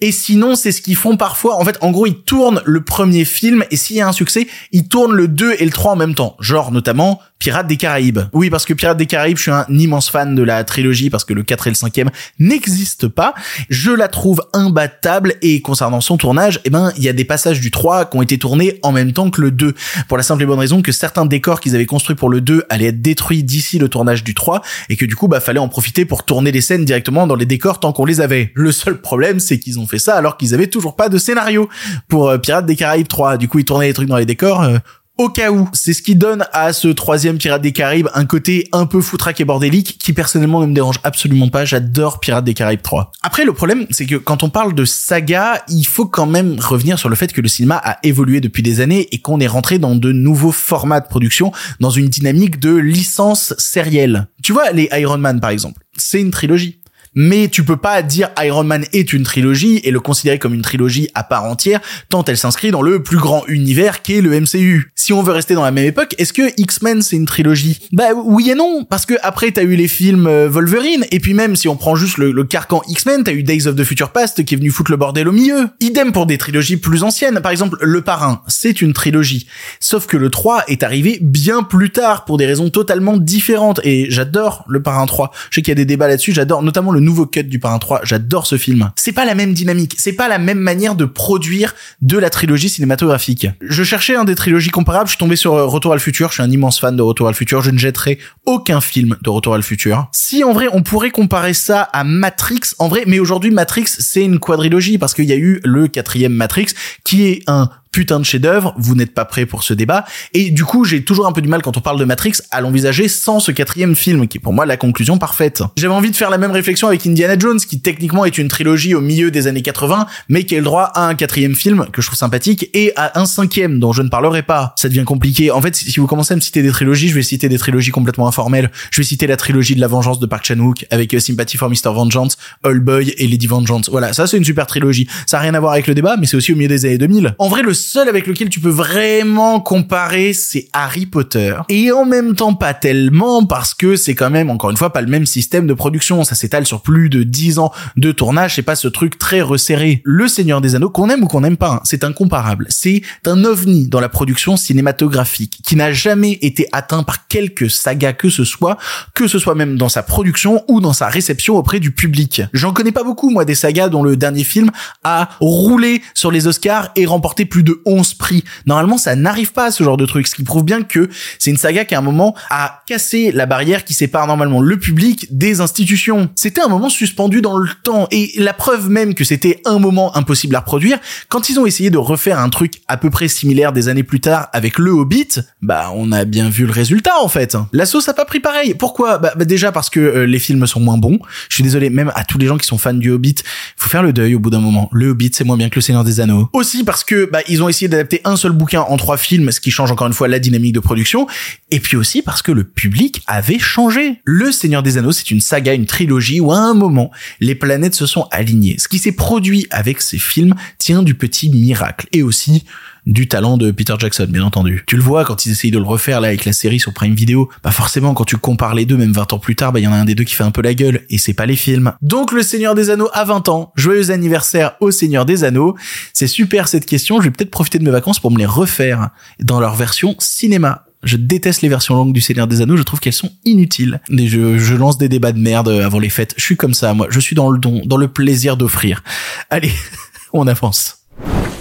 Et 0.00 0.12
sinon, 0.12 0.54
c'est 0.54 0.72
ce 0.72 0.80
qu'ils 0.80 0.96
font 0.96 1.16
parfois. 1.16 1.56
En 1.56 1.64
fait, 1.64 1.76
en 1.82 1.90
gros, 1.90 2.06
ils 2.06 2.22
tournent 2.22 2.62
le 2.64 2.82
premier 2.82 3.24
film 3.24 3.64
et 3.70 3.76
s'il 3.76 3.96
y 3.96 4.00
a 4.00 4.08
un 4.08 4.12
succès, 4.12 4.46
ils 4.72 4.88
tournent 4.88 5.12
le 5.12 5.28
2 5.28 5.56
et 5.58 5.64
le 5.64 5.70
3 5.70 5.92
en 5.92 5.96
même 5.96 6.14
temps. 6.14 6.36
Genre, 6.40 6.72
notamment, 6.72 7.20
Pirates 7.40 7.66
des 7.66 7.78
Caraïbes. 7.78 8.20
Oui, 8.34 8.50
parce 8.50 8.66
que 8.66 8.74
Pirates 8.74 8.98
des 8.98 9.06
Caraïbes, 9.06 9.38
je 9.38 9.42
suis 9.42 9.50
un 9.50 9.64
immense 9.70 10.10
fan 10.10 10.34
de 10.34 10.42
la 10.42 10.62
trilogie 10.62 11.08
parce 11.08 11.24
que 11.24 11.32
le 11.32 11.42
4 11.42 11.66
et 11.66 11.70
le 11.70 11.74
5e 11.74 12.08
n'existent 12.38 13.08
pas. 13.08 13.34
Je 13.70 13.90
la 13.90 14.08
trouve 14.08 14.42
imbattable 14.52 15.34
et 15.40 15.62
concernant 15.62 16.02
son 16.02 16.18
tournage, 16.18 16.60
eh 16.64 16.70
ben, 16.70 16.92
il 16.98 17.02
y 17.02 17.08
a 17.08 17.14
des 17.14 17.24
passages 17.24 17.60
du 17.60 17.70
3 17.70 18.04
qui 18.04 18.16
ont 18.18 18.22
été 18.22 18.38
tournés 18.38 18.78
en 18.82 18.92
même 18.92 19.12
temps 19.12 19.30
que 19.30 19.40
le 19.40 19.50
2. 19.50 19.74
Pour 20.06 20.18
la 20.18 20.22
simple 20.22 20.42
et 20.42 20.46
bonne 20.46 20.58
raison 20.58 20.82
que 20.82 20.92
certains 20.92 21.24
décors 21.24 21.60
qu'ils 21.60 21.74
avaient 21.74 21.86
construits 21.86 22.14
pour 22.14 22.28
le 22.28 22.42
2 22.42 22.66
allaient 22.68 22.86
être 22.86 23.00
détruits 23.00 23.42
d'ici 23.42 23.78
le 23.78 23.88
tournage 23.88 24.22
du 24.22 24.34
3 24.34 24.60
et 24.90 24.96
que 24.96 25.06
du 25.06 25.16
coup, 25.16 25.26
bah, 25.26 25.40
fallait 25.40 25.60
en 25.60 25.68
profiter 25.68 26.04
pour 26.04 26.24
tourner 26.24 26.52
les 26.52 26.60
scènes 26.60 26.84
directement 26.84 27.26
dans 27.26 27.36
les 27.36 27.46
décors 27.46 27.80
tant 27.80 27.92
qu'on 27.92 28.04
les 28.04 28.20
avait. 28.20 28.52
Le 28.54 28.70
seul 28.70 29.00
problème, 29.00 29.40
c'est 29.40 29.58
qu'ils 29.58 29.80
ont 29.80 29.86
fait 29.86 29.98
ça 29.98 30.14
alors 30.14 30.36
qu'ils 30.36 30.52
avaient 30.52 30.66
toujours 30.66 30.94
pas 30.94 31.08
de 31.08 31.16
scénario 31.16 31.70
pour 32.06 32.28
euh, 32.28 32.36
Pirates 32.36 32.66
des 32.66 32.76
Caraïbes 32.76 33.08
3. 33.08 33.38
Du 33.38 33.48
coup, 33.48 33.58
ils 33.58 33.64
tournaient 33.64 33.86
les 33.86 33.94
trucs 33.94 34.08
dans 34.08 34.18
les 34.18 34.26
décors. 34.26 34.60
euh, 34.60 34.76
au 35.20 35.28
cas 35.28 35.50
où. 35.50 35.68
C'est 35.74 35.92
ce 35.92 36.00
qui 36.00 36.16
donne 36.16 36.46
à 36.54 36.72
ce 36.72 36.88
troisième 36.88 37.36
Pirates 37.36 37.60
des 37.60 37.72
Caraïbes 37.72 38.08
un 38.14 38.24
côté 38.24 38.68
un 38.72 38.86
peu 38.86 39.02
foutraque 39.02 39.38
et 39.38 39.44
bordélique 39.44 39.98
qui 39.98 40.14
personnellement 40.14 40.62
ne 40.62 40.66
me 40.66 40.72
dérange 40.72 40.98
absolument 41.04 41.48
pas. 41.48 41.66
J'adore 41.66 42.20
Pirates 42.20 42.44
des 42.44 42.54
Caraïbes 42.54 42.80
3. 42.80 43.12
Après, 43.22 43.44
le 43.44 43.52
problème, 43.52 43.86
c'est 43.90 44.06
que 44.06 44.16
quand 44.16 44.42
on 44.44 44.48
parle 44.48 44.74
de 44.74 44.86
saga, 44.86 45.62
il 45.68 45.84
faut 45.84 46.06
quand 46.06 46.24
même 46.24 46.58
revenir 46.58 46.98
sur 46.98 47.10
le 47.10 47.16
fait 47.16 47.34
que 47.34 47.42
le 47.42 47.48
cinéma 47.48 47.76
a 47.84 47.98
évolué 48.02 48.40
depuis 48.40 48.62
des 48.62 48.80
années 48.80 49.08
et 49.12 49.18
qu'on 49.18 49.40
est 49.40 49.46
rentré 49.46 49.78
dans 49.78 49.94
de 49.94 50.10
nouveaux 50.10 50.52
formats 50.52 51.00
de 51.00 51.06
production, 51.06 51.52
dans 51.80 51.90
une 51.90 52.08
dynamique 52.08 52.58
de 52.58 52.74
licence 52.74 53.52
sérielle. 53.58 54.26
Tu 54.42 54.54
vois, 54.54 54.70
les 54.70 54.88
Iron 54.92 55.18
Man, 55.18 55.38
par 55.38 55.50
exemple, 55.50 55.82
c'est 55.98 56.20
une 56.22 56.30
trilogie 56.30 56.79
mais 57.14 57.48
tu 57.48 57.64
peux 57.64 57.76
pas 57.76 58.02
dire 58.02 58.30
Iron 58.38 58.64
Man 58.64 58.84
est 58.92 59.12
une 59.12 59.22
trilogie 59.22 59.80
et 59.84 59.90
le 59.90 60.00
considérer 60.00 60.38
comme 60.38 60.54
une 60.54 60.62
trilogie 60.62 61.08
à 61.14 61.24
part 61.24 61.44
entière 61.44 61.80
tant 62.08 62.24
elle 62.24 62.36
s'inscrit 62.36 62.70
dans 62.70 62.82
le 62.82 63.02
plus 63.02 63.18
grand 63.18 63.44
univers 63.48 64.02
qu'est 64.02 64.20
le 64.20 64.38
MCU. 64.40 64.92
Si 64.94 65.12
on 65.12 65.22
veut 65.22 65.32
rester 65.32 65.54
dans 65.54 65.64
la 65.64 65.70
même 65.70 65.86
époque, 65.86 66.14
est-ce 66.18 66.32
que 66.32 66.42
X-Men 66.56 67.02
c'est 67.02 67.16
une 67.16 67.26
trilogie? 67.26 67.80
Bah 67.92 68.12
oui 68.14 68.50
et 68.50 68.54
non, 68.54 68.84
parce 68.84 69.06
que 69.06 69.14
après 69.22 69.50
t'as 69.50 69.62
eu 69.62 69.74
les 69.74 69.88
films 69.88 70.26
euh, 70.26 70.48
Wolverine 70.48 71.04
et 71.10 71.20
puis 71.20 71.34
même 71.34 71.56
si 71.56 71.68
on 71.68 71.76
prend 71.76 71.96
juste 71.96 72.18
le, 72.18 72.44
carcan 72.44 72.82
X-Men, 72.88 73.24
t'as 73.24 73.32
eu 73.32 73.42
Days 73.42 73.66
of 73.66 73.76
the 73.76 73.84
Future 73.84 74.10
Past 74.10 74.44
qui 74.44 74.54
est 74.54 74.56
venu 74.56 74.70
foutre 74.70 74.90
le 74.90 74.96
bordel 74.96 75.28
au 75.28 75.32
milieu. 75.32 75.68
Idem 75.80 76.12
pour 76.12 76.26
des 76.26 76.38
trilogies 76.38 76.76
plus 76.76 77.02
anciennes, 77.02 77.40
par 77.40 77.52
exemple 77.52 77.78
Le 77.80 78.00
Parrain, 78.02 78.42
c'est 78.46 78.82
une 78.82 78.92
trilogie. 78.92 79.46
Sauf 79.80 80.06
que 80.06 80.16
le 80.16 80.30
3 80.30 80.64
est 80.68 80.82
arrivé 80.82 81.18
bien 81.20 81.62
plus 81.62 81.90
tard 81.90 82.24
pour 82.24 82.36
des 82.36 82.46
raisons 82.46 82.70
totalement 82.70 83.16
différentes 83.16 83.80
et 83.84 84.06
j'adore 84.10 84.64
Le 84.68 84.82
Parrain 84.82 85.06
3. 85.06 85.30
Je 85.50 85.56
sais 85.56 85.62
qu'il 85.62 85.70
y 85.70 85.72
a 85.72 85.76
des 85.76 85.84
débats 85.84 86.08
là-dessus, 86.08 86.32
j'adore 86.32 86.62
notamment 86.62 86.92
le 86.92 86.99
nouveau 87.00 87.26
cut 87.26 87.44
du 87.44 87.58
Parrain 87.58 87.78
3, 87.78 88.00
j'adore 88.04 88.46
ce 88.46 88.56
film. 88.56 88.90
C'est 88.96 89.12
pas 89.12 89.24
la 89.24 89.34
même 89.34 89.52
dynamique, 89.52 89.96
c'est 89.98 90.12
pas 90.12 90.28
la 90.28 90.38
même 90.38 90.58
manière 90.58 90.94
de 90.94 91.04
produire 91.04 91.74
de 92.02 92.18
la 92.18 92.30
trilogie 92.30 92.68
cinématographique. 92.68 93.48
Je 93.60 93.82
cherchais 93.82 94.16
un 94.16 94.24
des 94.24 94.34
trilogies 94.34 94.70
comparables, 94.70 95.06
je 95.06 95.12
suis 95.12 95.18
tombé 95.18 95.36
sur 95.36 95.54
euh, 95.54 95.66
Retour 95.66 95.92
à 95.92 95.96
le 95.96 96.00
futur, 96.00 96.28
je 96.28 96.34
suis 96.34 96.42
un 96.42 96.50
immense 96.50 96.80
fan 96.80 96.96
de 96.96 97.02
Retour 97.02 97.28
à 97.28 97.30
le 97.30 97.36
futur, 97.36 97.62
je 97.62 97.70
ne 97.70 97.78
jetterai 97.78 98.18
aucun 98.46 98.80
film 98.80 99.16
de 99.22 99.30
Retour 99.30 99.54
à 99.54 99.56
le 99.56 99.62
futur. 99.62 100.08
Si 100.12 100.44
en 100.44 100.52
vrai 100.52 100.66
on 100.72 100.82
pourrait 100.82 101.10
comparer 101.10 101.54
ça 101.54 101.82
à 101.82 102.04
Matrix, 102.04 102.60
en 102.78 102.88
vrai, 102.88 103.04
mais 103.06 103.18
aujourd'hui 103.18 103.50
Matrix 103.50 103.86
c'est 103.86 104.24
une 104.24 104.38
quadrilogie 104.38 104.98
parce 104.98 105.14
qu'il 105.14 105.26
y 105.26 105.32
a 105.32 105.36
eu 105.36 105.60
le 105.64 105.88
quatrième 105.88 106.32
Matrix 106.32 106.68
qui 107.04 107.26
est 107.26 107.42
un 107.46 107.70
putain 107.92 108.20
de 108.20 108.24
chef-d'œuvre, 108.24 108.74
vous 108.78 108.94
n'êtes 108.94 109.14
pas 109.14 109.24
prêt 109.24 109.46
pour 109.46 109.62
ce 109.62 109.74
débat, 109.74 110.04
et 110.32 110.50
du 110.50 110.64
coup 110.64 110.84
j'ai 110.84 111.02
toujours 111.04 111.26
un 111.26 111.32
peu 111.32 111.42
du 111.42 111.48
mal 111.48 111.62
quand 111.62 111.76
on 111.76 111.80
parle 111.80 111.98
de 111.98 112.04
Matrix 112.04 112.34
à 112.50 112.60
l'envisager 112.60 113.08
sans 113.08 113.40
ce 113.40 113.52
quatrième 113.52 113.94
film, 113.96 114.28
qui 114.28 114.38
est 114.38 114.40
pour 114.40 114.52
moi 114.52 114.66
la 114.66 114.76
conclusion 114.76 115.18
parfaite. 115.18 115.62
J'avais 115.76 115.94
envie 115.94 116.10
de 116.10 116.16
faire 116.16 116.30
la 116.30 116.38
même 116.38 116.50
réflexion 116.50 116.88
avec 116.88 117.06
Indiana 117.06 117.38
Jones, 117.38 117.58
qui 117.58 117.80
techniquement 117.80 118.24
est 118.24 118.38
une 118.38 118.48
trilogie 118.48 118.94
au 118.94 119.00
milieu 119.00 119.30
des 119.30 119.46
années 119.46 119.62
80, 119.62 120.06
mais 120.28 120.44
qui 120.44 120.54
a 120.54 120.58
le 120.58 120.64
droit 120.64 120.84
à 120.94 121.06
un 121.06 121.14
quatrième 121.14 121.54
film, 121.54 121.86
que 121.92 122.02
je 122.02 122.06
trouve 122.06 122.18
sympathique, 122.18 122.70
et 122.74 122.92
à 122.96 123.18
un 123.20 123.26
cinquième, 123.26 123.78
dont 123.80 123.92
je 123.92 124.02
ne 124.02 124.08
parlerai 124.08 124.42
pas. 124.42 124.74
Ça 124.76 124.88
devient 124.88 125.04
compliqué. 125.04 125.50
En 125.50 125.60
fait, 125.60 125.74
si 125.74 125.98
vous 126.00 126.06
commencez 126.06 126.32
à 126.32 126.36
me 126.36 126.40
citer 126.40 126.62
des 126.62 126.70
trilogies, 126.70 127.08
je 127.08 127.14
vais 127.14 127.22
citer 127.22 127.48
des 127.48 127.58
trilogies 127.58 127.90
complètement 127.90 128.28
informelles. 128.28 128.70
Je 128.90 129.00
vais 129.00 129.06
citer 129.06 129.26
la 129.26 129.36
trilogie 129.36 129.74
de 129.74 129.80
la 129.80 129.86
vengeance 129.86 130.20
de 130.20 130.26
Park 130.26 130.44
Chan-wook, 130.44 130.86
avec 130.90 131.14
euh, 131.14 131.20
Sympathy 131.20 131.56
for 131.56 131.68
Mr. 131.68 131.92
Vengeance, 131.94 132.36
All 132.62 132.80
Boy 132.80 133.14
et 133.16 133.26
Lady 133.26 133.46
Vengeance. 133.46 133.88
Voilà, 133.90 134.12
ça 134.12 134.26
c'est 134.26 134.36
une 134.36 134.44
super 134.44 134.66
trilogie. 134.66 135.08
Ça 135.26 135.38
a 135.38 135.40
rien 135.40 135.54
à 135.54 135.60
voir 135.60 135.72
avec 135.72 135.86
le 135.86 135.94
débat, 135.94 136.16
mais 136.18 136.26
c'est 136.26 136.36
aussi 136.36 136.52
au 136.52 136.56
milieu 136.56 136.68
des 136.68 136.84
années 136.86 136.98
2000. 136.98 137.34
En 137.38 137.48
vrai, 137.48 137.62
le 137.62 137.74
seul 137.80 138.08
avec 138.08 138.26
lequel 138.26 138.48
tu 138.48 138.60
peux 138.60 138.70
vraiment 138.70 139.60
comparer, 139.60 140.32
c'est 140.32 140.68
Harry 140.72 141.06
Potter. 141.06 141.56
Et 141.68 141.90
en 141.90 142.04
même 142.04 142.34
temps 142.34 142.54
pas 142.54 142.74
tellement, 142.74 143.44
parce 143.44 143.74
que 143.74 143.96
c'est 143.96 144.14
quand 144.14 144.30
même, 144.30 144.50
encore 144.50 144.70
une 144.70 144.76
fois, 144.76 144.92
pas 144.92 145.00
le 145.00 145.08
même 145.08 145.26
système 145.26 145.66
de 145.66 145.74
production. 145.74 146.22
Ça 146.24 146.34
s'étale 146.34 146.66
sur 146.66 146.82
plus 146.82 147.08
de 147.08 147.22
10 147.22 147.58
ans 147.58 147.72
de 147.96 148.12
tournage, 148.12 148.56
c'est 148.56 148.62
pas 148.62 148.76
ce 148.76 148.88
truc 148.88 149.18
très 149.18 149.40
resserré. 149.40 150.02
Le 150.04 150.28
Seigneur 150.28 150.60
des 150.60 150.74
Anneaux, 150.74 150.90
qu'on 150.90 151.08
aime 151.08 151.24
ou 151.24 151.26
qu'on 151.26 151.40
n'aime 151.40 151.56
pas, 151.56 151.74
hein, 151.74 151.80
c'est 151.84 152.04
incomparable. 152.04 152.66
C'est 152.68 153.02
un 153.26 153.44
ovni 153.44 153.88
dans 153.88 154.00
la 154.00 154.08
production 154.08 154.56
cinématographique, 154.56 155.60
qui 155.64 155.76
n'a 155.76 155.92
jamais 155.92 156.38
été 156.42 156.68
atteint 156.72 157.02
par 157.02 157.26
quelque 157.28 157.68
saga 157.68 158.12
que 158.12 158.28
ce 158.28 158.44
soit, 158.44 158.76
que 159.14 159.26
ce 159.26 159.38
soit 159.38 159.54
même 159.54 159.76
dans 159.76 159.88
sa 159.88 160.02
production 160.02 160.64
ou 160.68 160.80
dans 160.80 160.92
sa 160.92 161.08
réception 161.08 161.56
auprès 161.56 161.80
du 161.80 161.92
public. 161.92 162.42
J'en 162.52 162.72
connais 162.72 162.92
pas 162.92 163.04
beaucoup, 163.04 163.30
moi, 163.30 163.44
des 163.44 163.54
sagas 163.54 163.88
dont 163.88 164.02
le 164.02 164.16
dernier 164.16 164.44
film 164.44 164.70
a 165.04 165.30
roulé 165.40 166.02
sur 166.14 166.30
les 166.30 166.46
Oscars 166.46 166.90
et 166.96 167.06
remporté 167.06 167.44
plus 167.44 167.62
de 167.62 167.69
11 167.84 168.14
prix. 168.14 168.44
Normalement, 168.66 168.98
ça 168.98 169.16
n'arrive 169.16 169.52
pas 169.52 169.66
à 169.66 169.70
ce 169.70 169.82
genre 169.82 169.96
de 169.96 170.06
truc, 170.06 170.26
ce 170.26 170.34
qui 170.34 170.44
prouve 170.44 170.64
bien 170.64 170.82
que 170.82 171.08
c'est 171.38 171.50
une 171.50 171.56
saga 171.56 171.84
qui 171.84 171.94
à 171.94 171.98
un 171.98 172.02
moment 172.02 172.34
a 172.50 172.82
cassé 172.86 173.32
la 173.32 173.46
barrière 173.46 173.84
qui 173.84 173.94
sépare 173.94 174.26
normalement 174.26 174.60
le 174.60 174.78
public 174.78 175.26
des 175.30 175.60
institutions. 175.60 176.30
C'était 176.34 176.60
un 176.60 176.68
moment 176.68 176.88
suspendu 176.88 177.40
dans 177.40 177.56
le 177.56 177.68
temps 177.82 178.08
et 178.10 178.32
la 178.36 178.52
preuve 178.52 178.88
même 178.88 179.14
que 179.14 179.24
c'était 179.24 179.60
un 179.64 179.78
moment 179.78 180.16
impossible 180.16 180.54
à 180.56 180.60
reproduire, 180.60 180.98
quand 181.28 181.48
ils 181.48 181.58
ont 181.58 181.66
essayé 181.66 181.90
de 181.90 181.98
refaire 181.98 182.38
un 182.38 182.48
truc 182.48 182.82
à 182.88 182.96
peu 182.96 183.10
près 183.10 183.28
similaire 183.28 183.72
des 183.72 183.88
années 183.88 184.02
plus 184.02 184.20
tard 184.20 184.48
avec 184.52 184.78
le 184.78 184.90
Hobbit, 184.90 185.40
bah 185.62 185.90
on 185.94 186.12
a 186.12 186.24
bien 186.24 186.48
vu 186.48 186.66
le 186.66 186.72
résultat 186.72 187.14
en 187.22 187.28
fait. 187.28 187.56
La 187.72 187.86
sauce 187.86 188.08
a 188.08 188.14
pas 188.14 188.24
pris 188.24 188.40
pareil. 188.40 188.74
Pourquoi? 188.74 189.18
Bah, 189.18 189.32
bah, 189.36 189.44
déjà 189.44 189.72
parce 189.72 189.90
que 189.90 190.00
euh, 190.00 190.26
les 190.26 190.38
films 190.38 190.66
sont 190.66 190.80
moins 190.80 190.98
bons. 190.98 191.18
Je 191.48 191.54
suis 191.54 191.62
désolé, 191.62 191.90
même 191.90 192.12
à 192.14 192.24
tous 192.24 192.38
les 192.38 192.46
gens 192.46 192.58
qui 192.58 192.66
sont 192.66 192.78
fans 192.78 192.94
du 192.94 193.10
Hobbit, 193.10 193.36
faut 193.76 193.88
faire 193.88 194.02
le 194.02 194.12
deuil 194.12 194.34
au 194.34 194.38
bout 194.38 194.50
d'un 194.50 194.60
moment. 194.60 194.88
Le 194.92 195.10
Hobbit 195.10 195.30
c'est 195.34 195.44
moins 195.44 195.56
bien 195.56 195.68
que 195.68 195.76
le 195.76 195.80
Seigneur 195.80 196.04
des 196.04 196.20
Anneaux. 196.20 196.48
Aussi 196.52 196.84
parce 196.84 197.04
que 197.04 197.28
bah 197.30 197.40
ils 197.48 197.59
ont 197.62 197.68
essayé 197.68 197.88
d'adapter 197.88 198.20
un 198.24 198.36
seul 198.36 198.52
bouquin 198.52 198.82
en 198.82 198.96
trois 198.96 199.16
films, 199.16 199.50
ce 199.52 199.60
qui 199.60 199.70
change 199.70 199.90
encore 199.90 200.06
une 200.06 200.12
fois 200.12 200.28
la 200.28 200.38
dynamique 200.38 200.74
de 200.74 200.80
production. 200.80 201.26
Et 201.70 201.80
puis 201.80 201.96
aussi 201.96 202.22
parce 202.22 202.42
que 202.42 202.52
le 202.52 202.64
public 202.64 203.22
avait 203.26 203.58
changé. 203.58 204.20
Le 204.24 204.52
Seigneur 204.52 204.82
des 204.82 204.98
Anneaux 204.98 205.12
c'est 205.12 205.30
une 205.30 205.40
saga, 205.40 205.74
une 205.74 205.86
trilogie 205.86 206.40
où 206.40 206.52
à 206.52 206.58
un 206.58 206.74
moment 206.74 207.10
les 207.40 207.54
planètes 207.54 207.94
se 207.94 208.06
sont 208.06 208.26
alignées. 208.30 208.76
Ce 208.78 208.88
qui 208.88 208.98
s'est 208.98 209.12
produit 209.12 209.66
avec 209.70 210.00
ces 210.00 210.18
films 210.18 210.54
tient 210.78 211.02
du 211.02 211.14
petit 211.14 211.50
miracle 211.50 212.06
et 212.12 212.22
aussi 212.22 212.64
du 213.10 213.26
talent 213.26 213.56
de 213.56 213.72
Peter 213.72 213.94
Jackson, 213.98 214.26
bien 214.30 214.44
entendu. 214.44 214.84
Tu 214.86 214.96
le 214.96 215.02
vois 215.02 215.24
quand 215.24 215.44
ils 215.44 215.52
essayent 215.52 215.72
de 215.72 215.78
le 215.78 215.84
refaire 215.84 216.20
là 216.20 216.28
avec 216.28 216.44
la 216.44 216.52
série 216.52 216.78
sur 216.78 216.94
Prime 216.94 217.14
Video, 217.14 217.50
bah 217.62 217.72
forcément 217.72 218.14
quand 218.14 218.24
tu 218.24 218.36
compares 218.36 218.74
les 218.74 218.86
deux, 218.86 218.96
même 218.96 219.12
20 219.12 219.32
ans 219.32 219.38
plus 219.38 219.56
tard, 219.56 219.72
bah 219.72 219.80
il 219.80 219.82
y 219.82 219.88
en 219.88 219.92
a 219.92 219.96
un 219.96 220.04
des 220.04 220.14
deux 220.14 220.24
qui 220.24 220.34
fait 220.34 220.44
un 220.44 220.52
peu 220.52 220.62
la 220.62 220.74
gueule, 220.74 221.02
et 221.10 221.18
c'est 221.18 221.34
pas 221.34 221.44
les 221.44 221.56
films. 221.56 221.92
Donc 222.02 222.30
le 222.30 222.42
Seigneur 222.42 222.76
des 222.76 222.88
Anneaux 222.88 223.08
a 223.12 223.24
20 223.24 223.48
ans, 223.48 223.72
joyeux 223.74 224.12
anniversaire 224.12 224.76
au 224.80 224.92
Seigneur 224.92 225.26
des 225.26 225.42
Anneaux. 225.42 225.76
C'est 226.12 226.28
super 226.28 226.68
cette 226.68 226.86
question, 226.86 227.20
je 227.20 227.24
vais 227.24 227.30
peut-être 227.32 227.50
profiter 227.50 227.78
de 227.80 227.84
mes 227.84 227.90
vacances 227.90 228.20
pour 228.20 228.30
me 228.30 228.38
les 228.38 228.46
refaire 228.46 229.10
dans 229.40 229.58
leur 229.58 229.74
version 229.74 230.14
cinéma. 230.20 230.84
Je 231.02 231.16
déteste 231.16 231.62
les 231.62 231.68
versions 231.68 231.96
longues 231.96 232.12
du 232.12 232.20
Seigneur 232.20 232.46
des 232.46 232.60
Anneaux, 232.60 232.76
je 232.76 232.84
trouve 232.84 233.00
qu'elles 233.00 233.12
sont 233.12 233.32
inutiles. 233.44 234.00
Je, 234.08 234.58
je 234.58 234.74
lance 234.74 234.98
des 234.98 235.08
débats 235.08 235.32
de 235.32 235.40
merde 235.40 235.68
avant 235.68 235.98
les 235.98 236.10
fêtes. 236.10 236.34
Je 236.36 236.44
suis 236.44 236.56
comme 236.56 236.74
ça, 236.74 236.94
moi. 236.94 237.08
Je 237.10 237.18
suis 237.18 237.34
dans 237.34 237.50
le 237.50 237.58
don, 237.58 237.82
dans 237.86 237.96
le 237.96 238.08
plaisir 238.08 238.56
d'offrir. 238.56 239.02
Allez, 239.48 239.72
on 240.32 240.46
avance. 240.46 240.99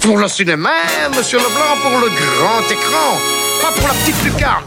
Pour 0.02 0.18
le 0.18 0.28
cinéma, 0.28 0.70
monsieur 1.16 1.38
Leblanc, 1.38 1.78
pour 1.82 2.00
le 2.00 2.08
grand 2.08 2.62
écran, 2.72 3.18
pas 3.62 3.72
pour 3.72 3.88
la 3.88 3.94
petite 3.94 4.24
lucarne. 4.24 4.64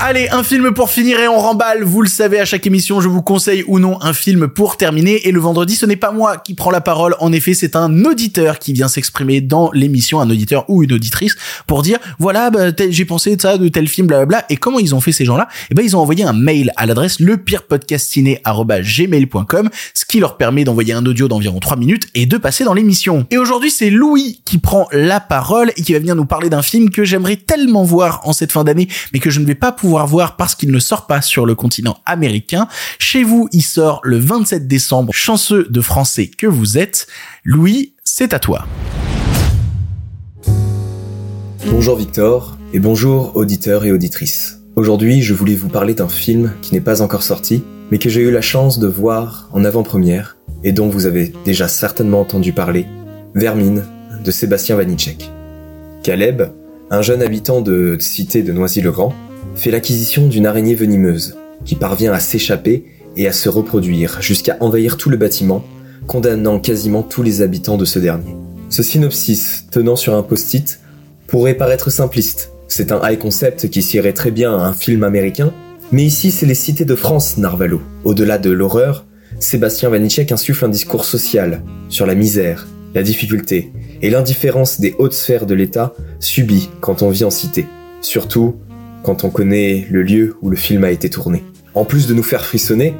Allez, 0.00 0.28
un 0.30 0.42
film 0.42 0.72
pour 0.74 0.90
finir 0.90 1.20
et 1.20 1.28
on 1.28 1.38
remballe. 1.38 1.84
Vous 1.84 2.02
le 2.02 2.08
savez, 2.08 2.40
à 2.40 2.44
chaque 2.44 2.66
émission, 2.66 3.00
je 3.00 3.08
vous 3.08 3.22
conseille 3.22 3.62
ou 3.68 3.78
non 3.78 3.96
un 4.02 4.12
film 4.12 4.48
pour 4.48 4.76
terminer. 4.76 5.28
Et 5.28 5.32
le 5.32 5.38
vendredi, 5.40 5.76
ce 5.76 5.86
n'est 5.86 5.94
pas 5.96 6.10
moi 6.10 6.36
qui 6.36 6.54
prends 6.54 6.72
la 6.72 6.82
parole. 6.82 7.14
En 7.20 7.32
effet, 7.32 7.54
c'est 7.54 7.76
un 7.76 8.04
auditeur 8.04 8.58
qui 8.58 8.74
vient 8.74 8.88
s'exprimer 8.88 9.40
dans 9.40 9.70
l'émission, 9.72 10.20
un 10.20 10.28
auditeur 10.28 10.64
ou 10.68 10.82
une 10.82 10.92
auditrice, 10.92 11.36
pour 11.66 11.82
dire, 11.82 11.98
voilà, 12.18 12.50
bah, 12.50 12.70
j'ai 12.90 13.04
pensé 13.04 13.36
de 13.36 13.40
ça, 13.40 13.56
de 13.56 13.68
tel 13.68 13.86
film, 13.88 14.08
blablabla. 14.08 14.44
Et 14.50 14.56
comment 14.56 14.80
ils 14.80 14.94
ont 14.94 15.00
fait 15.00 15.12
ces 15.12 15.24
gens-là? 15.24 15.48
Eh 15.70 15.74
ben, 15.74 15.82
ils 15.82 15.96
ont 15.96 16.00
envoyé 16.00 16.24
un 16.24 16.34
mail 16.34 16.72
à 16.76 16.84
l'adresse 16.86 17.20
lepirepodcastciné@gmail.com, 17.20 19.70
ce 19.94 20.04
qui 20.04 20.18
leur 20.20 20.36
permet 20.36 20.64
d'envoyer 20.64 20.92
un 20.92 21.06
audio 21.06 21.28
d'environ 21.28 21.60
3 21.60 21.78
minutes 21.78 22.08
et 22.14 22.26
de 22.26 22.36
passer 22.36 22.64
dans 22.64 22.74
l'émission. 22.74 23.26
Et 23.30 23.38
aujourd'hui, 23.38 23.70
c'est 23.70 23.88
Louis 23.90 24.42
qui 24.44 24.58
prend 24.58 24.86
la 24.92 25.20
parole 25.20 25.70
et 25.76 25.82
qui 25.82 25.94
va 25.94 26.00
venir 26.00 26.16
nous 26.16 26.26
parler 26.26 26.50
d'un 26.50 26.62
film 26.62 26.90
que 26.90 27.04
j'aimerais 27.04 27.36
tellement 27.36 27.84
voir 27.84 28.20
en 28.24 28.34
cette 28.34 28.52
fin 28.52 28.64
d'année, 28.64 28.88
mais 29.12 29.20
que 29.20 29.30
je 29.30 29.40
ne 29.40 29.46
vais 29.46 29.54
pas 29.54 29.72
pouvoir 29.72 29.83
voir 29.88 30.36
parce 30.36 30.54
qu'il 30.54 30.70
ne 30.70 30.78
sort 30.78 31.06
pas 31.06 31.22
sur 31.22 31.46
le 31.46 31.54
continent 31.54 31.98
américain. 32.06 32.68
Chez 32.98 33.22
vous, 33.22 33.48
il 33.52 33.62
sort 33.62 34.00
le 34.02 34.18
27 34.18 34.66
décembre. 34.66 35.12
Chanceux 35.12 35.66
de 35.70 35.80
français 35.80 36.28
que 36.28 36.46
vous 36.46 36.78
êtes. 36.78 37.06
Louis, 37.44 37.94
c'est 38.04 38.34
à 38.34 38.38
toi. 38.38 38.66
Bonjour 41.70 41.96
Victor, 41.96 42.58
et 42.72 42.78
bonjour 42.78 43.36
auditeurs 43.36 43.84
et 43.84 43.92
auditrices. 43.92 44.60
Aujourd'hui, 44.76 45.22
je 45.22 45.34
voulais 45.34 45.54
vous 45.54 45.68
parler 45.68 45.94
d'un 45.94 46.08
film 46.08 46.52
qui 46.62 46.74
n'est 46.74 46.80
pas 46.80 47.00
encore 47.00 47.22
sorti, 47.22 47.62
mais 47.90 47.98
que 47.98 48.08
j'ai 48.08 48.20
eu 48.20 48.30
la 48.30 48.42
chance 48.42 48.78
de 48.78 48.86
voir 48.86 49.48
en 49.52 49.64
avant-première, 49.64 50.36
et 50.62 50.72
dont 50.72 50.88
vous 50.88 51.06
avez 51.06 51.32
déjà 51.44 51.68
certainement 51.68 52.20
entendu 52.20 52.52
parler, 52.52 52.86
Vermine, 53.34 53.84
de 54.24 54.30
Sébastien 54.30 54.76
Vanitschek. 54.76 55.30
Caleb, 56.02 56.42
un 56.90 57.02
jeune 57.02 57.22
habitant 57.22 57.60
de 57.60 57.96
cité 57.98 58.42
de 58.42 58.52
Noisy-le-Grand, 58.52 59.14
fait 59.54 59.70
l'acquisition 59.70 60.26
d'une 60.26 60.46
araignée 60.46 60.74
venimeuse, 60.74 61.36
qui 61.64 61.74
parvient 61.74 62.12
à 62.12 62.20
s'échapper 62.20 62.84
et 63.16 63.28
à 63.28 63.32
se 63.32 63.48
reproduire 63.48 64.20
jusqu'à 64.20 64.56
envahir 64.60 64.96
tout 64.96 65.10
le 65.10 65.16
bâtiment, 65.16 65.64
condamnant 66.06 66.58
quasiment 66.58 67.02
tous 67.02 67.22
les 67.22 67.42
habitants 67.42 67.76
de 67.76 67.84
ce 67.84 67.98
dernier. 67.98 68.34
Ce 68.68 68.82
synopsis, 68.82 69.66
tenant 69.70 69.96
sur 69.96 70.14
un 70.14 70.22
post-it, 70.22 70.80
pourrait 71.26 71.54
paraître 71.54 71.90
simpliste. 71.90 72.50
C'est 72.68 72.92
un 72.92 73.00
high 73.02 73.18
concept 73.18 73.68
qui 73.70 73.82
s'irait 73.82 74.12
très 74.12 74.30
bien 74.30 74.52
à 74.52 74.66
un 74.66 74.72
film 74.72 75.04
américain, 75.04 75.52
mais 75.92 76.04
ici 76.04 76.30
c'est 76.30 76.46
les 76.46 76.54
cités 76.54 76.84
de 76.84 76.94
France, 76.94 77.38
Narvalo. 77.38 77.80
Au-delà 78.04 78.38
de 78.38 78.50
l'horreur, 78.50 79.04
Sébastien 79.38 79.90
Vanitschek 79.90 80.32
insuffle 80.32 80.64
un 80.64 80.68
discours 80.68 81.04
social 81.04 81.62
sur 81.88 82.06
la 82.06 82.14
misère, 82.14 82.66
la 82.94 83.02
difficulté 83.02 83.72
et 84.02 84.10
l'indifférence 84.10 84.80
des 84.80 84.94
hautes 84.98 85.12
sphères 85.12 85.46
de 85.46 85.54
l'État 85.54 85.94
subies 86.20 86.70
quand 86.80 87.02
on 87.02 87.10
vit 87.10 87.24
en 87.24 87.30
cité. 87.30 87.66
Surtout 88.00 88.56
quand 89.04 89.22
on 89.22 89.30
connaît 89.30 89.86
le 89.90 90.02
lieu 90.02 90.36
où 90.42 90.50
le 90.50 90.56
film 90.56 90.82
a 90.82 90.90
été 90.90 91.08
tourné. 91.10 91.44
En 91.74 91.84
plus 91.84 92.06
de 92.08 92.14
nous 92.14 92.22
faire 92.22 92.44
frissonner, 92.44 92.94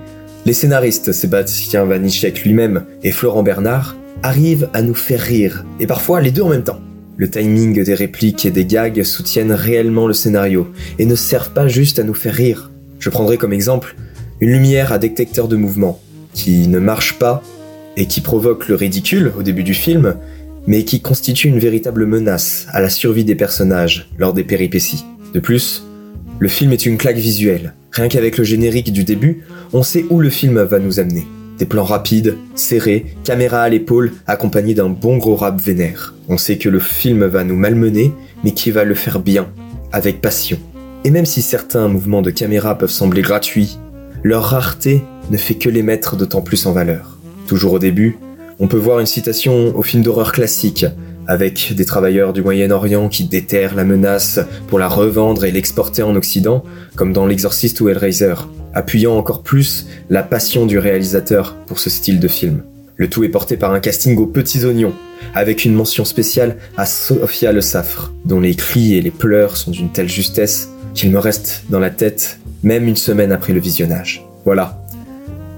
les 0.46 0.52
scénaristes 0.52 1.12
Sébastien 1.12 1.84
Vanitschek 1.84 2.44
lui-même 2.44 2.84
et 3.02 3.10
Florent 3.10 3.42
Bernard 3.42 3.96
arrivent 4.22 4.68
à 4.74 4.82
nous 4.82 4.94
faire 4.94 5.20
rire, 5.20 5.64
et 5.80 5.86
parfois 5.86 6.20
les 6.20 6.30
deux 6.30 6.42
en 6.42 6.50
même 6.50 6.64
temps. 6.64 6.80
Le 7.16 7.30
timing 7.30 7.82
des 7.82 7.94
répliques 7.94 8.44
et 8.44 8.50
des 8.50 8.66
gags 8.66 9.02
soutiennent 9.02 9.52
réellement 9.52 10.06
le 10.06 10.12
scénario 10.12 10.68
et 10.98 11.06
ne 11.06 11.14
servent 11.14 11.52
pas 11.52 11.68
juste 11.68 11.98
à 11.98 12.04
nous 12.04 12.14
faire 12.14 12.34
rire. 12.34 12.70
Je 12.98 13.08
prendrai 13.08 13.38
comme 13.38 13.52
exemple 13.52 13.96
une 14.40 14.50
lumière 14.50 14.92
à 14.92 14.98
détecteur 14.98 15.48
de 15.48 15.56
mouvement 15.56 16.00
qui 16.32 16.68
ne 16.68 16.78
marche 16.78 17.18
pas 17.18 17.42
et 17.96 18.06
qui 18.06 18.20
provoque 18.20 18.68
le 18.68 18.74
ridicule 18.74 19.32
au 19.38 19.42
début 19.42 19.62
du 19.62 19.74
film, 19.74 20.16
mais 20.66 20.84
qui 20.84 21.00
constitue 21.00 21.48
une 21.48 21.58
véritable 21.58 22.04
menace 22.04 22.66
à 22.72 22.80
la 22.80 22.90
survie 22.90 23.24
des 23.24 23.36
personnages 23.36 24.10
lors 24.18 24.34
des 24.34 24.44
péripéties. 24.44 25.04
De 25.32 25.40
plus, 25.40 25.84
le 26.44 26.50
film 26.50 26.74
est 26.74 26.84
une 26.84 26.98
claque 26.98 27.16
visuelle. 27.16 27.72
Rien 27.90 28.08
qu'avec 28.08 28.36
le 28.36 28.44
générique 28.44 28.92
du 28.92 29.02
début, 29.02 29.44
on 29.72 29.82
sait 29.82 30.04
où 30.10 30.20
le 30.20 30.28
film 30.28 30.60
va 30.60 30.78
nous 30.78 31.00
amener. 31.00 31.26
Des 31.58 31.64
plans 31.64 31.84
rapides, 31.84 32.36
serrés, 32.54 33.06
caméra 33.24 33.62
à 33.62 33.70
l'épaule, 33.70 34.12
accompagnés 34.26 34.74
d'un 34.74 34.90
bon 34.90 35.16
gros 35.16 35.36
rap 35.36 35.58
vénère. 35.58 36.12
On 36.28 36.36
sait 36.36 36.58
que 36.58 36.68
le 36.68 36.80
film 36.80 37.24
va 37.24 37.44
nous 37.44 37.56
malmener, 37.56 38.12
mais 38.44 38.50
qui 38.50 38.70
va 38.70 38.84
le 38.84 38.94
faire 38.94 39.20
bien, 39.20 39.48
avec 39.90 40.20
passion. 40.20 40.58
Et 41.04 41.10
même 41.10 41.24
si 41.24 41.40
certains 41.40 41.88
mouvements 41.88 42.20
de 42.20 42.30
caméra 42.30 42.76
peuvent 42.76 42.90
sembler 42.90 43.22
gratuits, 43.22 43.78
leur 44.22 44.44
rareté 44.44 45.02
ne 45.30 45.38
fait 45.38 45.54
que 45.54 45.70
les 45.70 45.82
mettre 45.82 46.14
d'autant 46.14 46.42
plus 46.42 46.66
en 46.66 46.72
valeur. 46.72 47.16
Toujours 47.46 47.72
au 47.72 47.78
début, 47.78 48.18
on 48.58 48.68
peut 48.68 48.76
voir 48.76 49.00
une 49.00 49.06
citation 49.06 49.74
au 49.74 49.82
film 49.82 50.02
d'horreur 50.02 50.32
classique, 50.32 50.84
avec 51.26 51.74
des 51.74 51.84
travailleurs 51.84 52.32
du 52.32 52.42
Moyen-Orient 52.42 53.08
qui 53.08 53.24
déterrent 53.24 53.74
la 53.74 53.84
menace 53.84 54.40
pour 54.68 54.78
la 54.78 54.88
revendre 54.88 55.44
et 55.44 55.50
l'exporter 55.50 56.02
en 56.02 56.16
Occident, 56.16 56.64
comme 56.96 57.12
dans 57.12 57.26
L'Exorciste 57.26 57.80
ou 57.80 57.88
Hellraiser, 57.88 58.34
appuyant 58.74 59.16
encore 59.16 59.42
plus 59.42 59.86
la 60.10 60.22
passion 60.22 60.66
du 60.66 60.78
réalisateur 60.78 61.54
pour 61.66 61.78
ce 61.78 61.90
style 61.90 62.20
de 62.20 62.28
film. 62.28 62.62
Le 62.96 63.08
tout 63.08 63.24
est 63.24 63.28
porté 63.28 63.56
par 63.56 63.72
un 63.72 63.80
casting 63.80 64.16
aux 64.18 64.26
petits 64.26 64.64
oignons, 64.64 64.94
avec 65.34 65.64
une 65.64 65.74
mention 65.74 66.04
spéciale 66.04 66.56
à 66.76 66.86
Sophia 66.86 67.52
Le 67.52 67.60
Saffre, 67.60 68.12
dont 68.24 68.40
les 68.40 68.54
cris 68.54 68.94
et 68.94 69.02
les 69.02 69.10
pleurs 69.10 69.56
sont 69.56 69.72
d'une 69.72 69.90
telle 69.90 70.08
justesse 70.08 70.68
qu'il 70.94 71.10
me 71.10 71.18
reste 71.18 71.64
dans 71.70 71.80
la 71.80 71.90
tête 71.90 72.38
même 72.62 72.86
une 72.86 72.96
semaine 72.96 73.32
après 73.32 73.52
le 73.52 73.60
visionnage. 73.60 74.24
Voilà, 74.44 74.80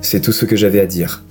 c'est 0.01 0.21
tout 0.21 0.33
ce 0.33 0.45
que 0.45 0.57
j'avais 0.57 0.81
à 0.81 0.87
dire. 0.87 1.23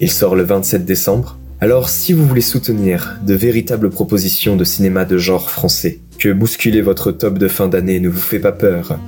Il 0.00 0.10
sort 0.10 0.34
le 0.34 0.42
27 0.42 0.84
décembre, 0.84 1.38
alors 1.62 1.88
si 1.88 2.12
vous 2.12 2.26
voulez 2.26 2.40
soutenir 2.40 3.18
de 3.24 3.34
véritables 3.34 3.88
propositions 3.88 4.56
de 4.56 4.64
cinéma 4.64 5.04
de 5.04 5.16
genre 5.16 5.48
français, 5.48 6.00
que 6.18 6.32
bousculer 6.32 6.80
votre 6.80 7.12
top 7.12 7.38
de 7.38 7.46
fin 7.46 7.68
d'année 7.68 8.00
ne 8.00 8.08
vous 8.08 8.20
fait 8.20 8.40
pas 8.40 8.50
peur, 8.50 8.98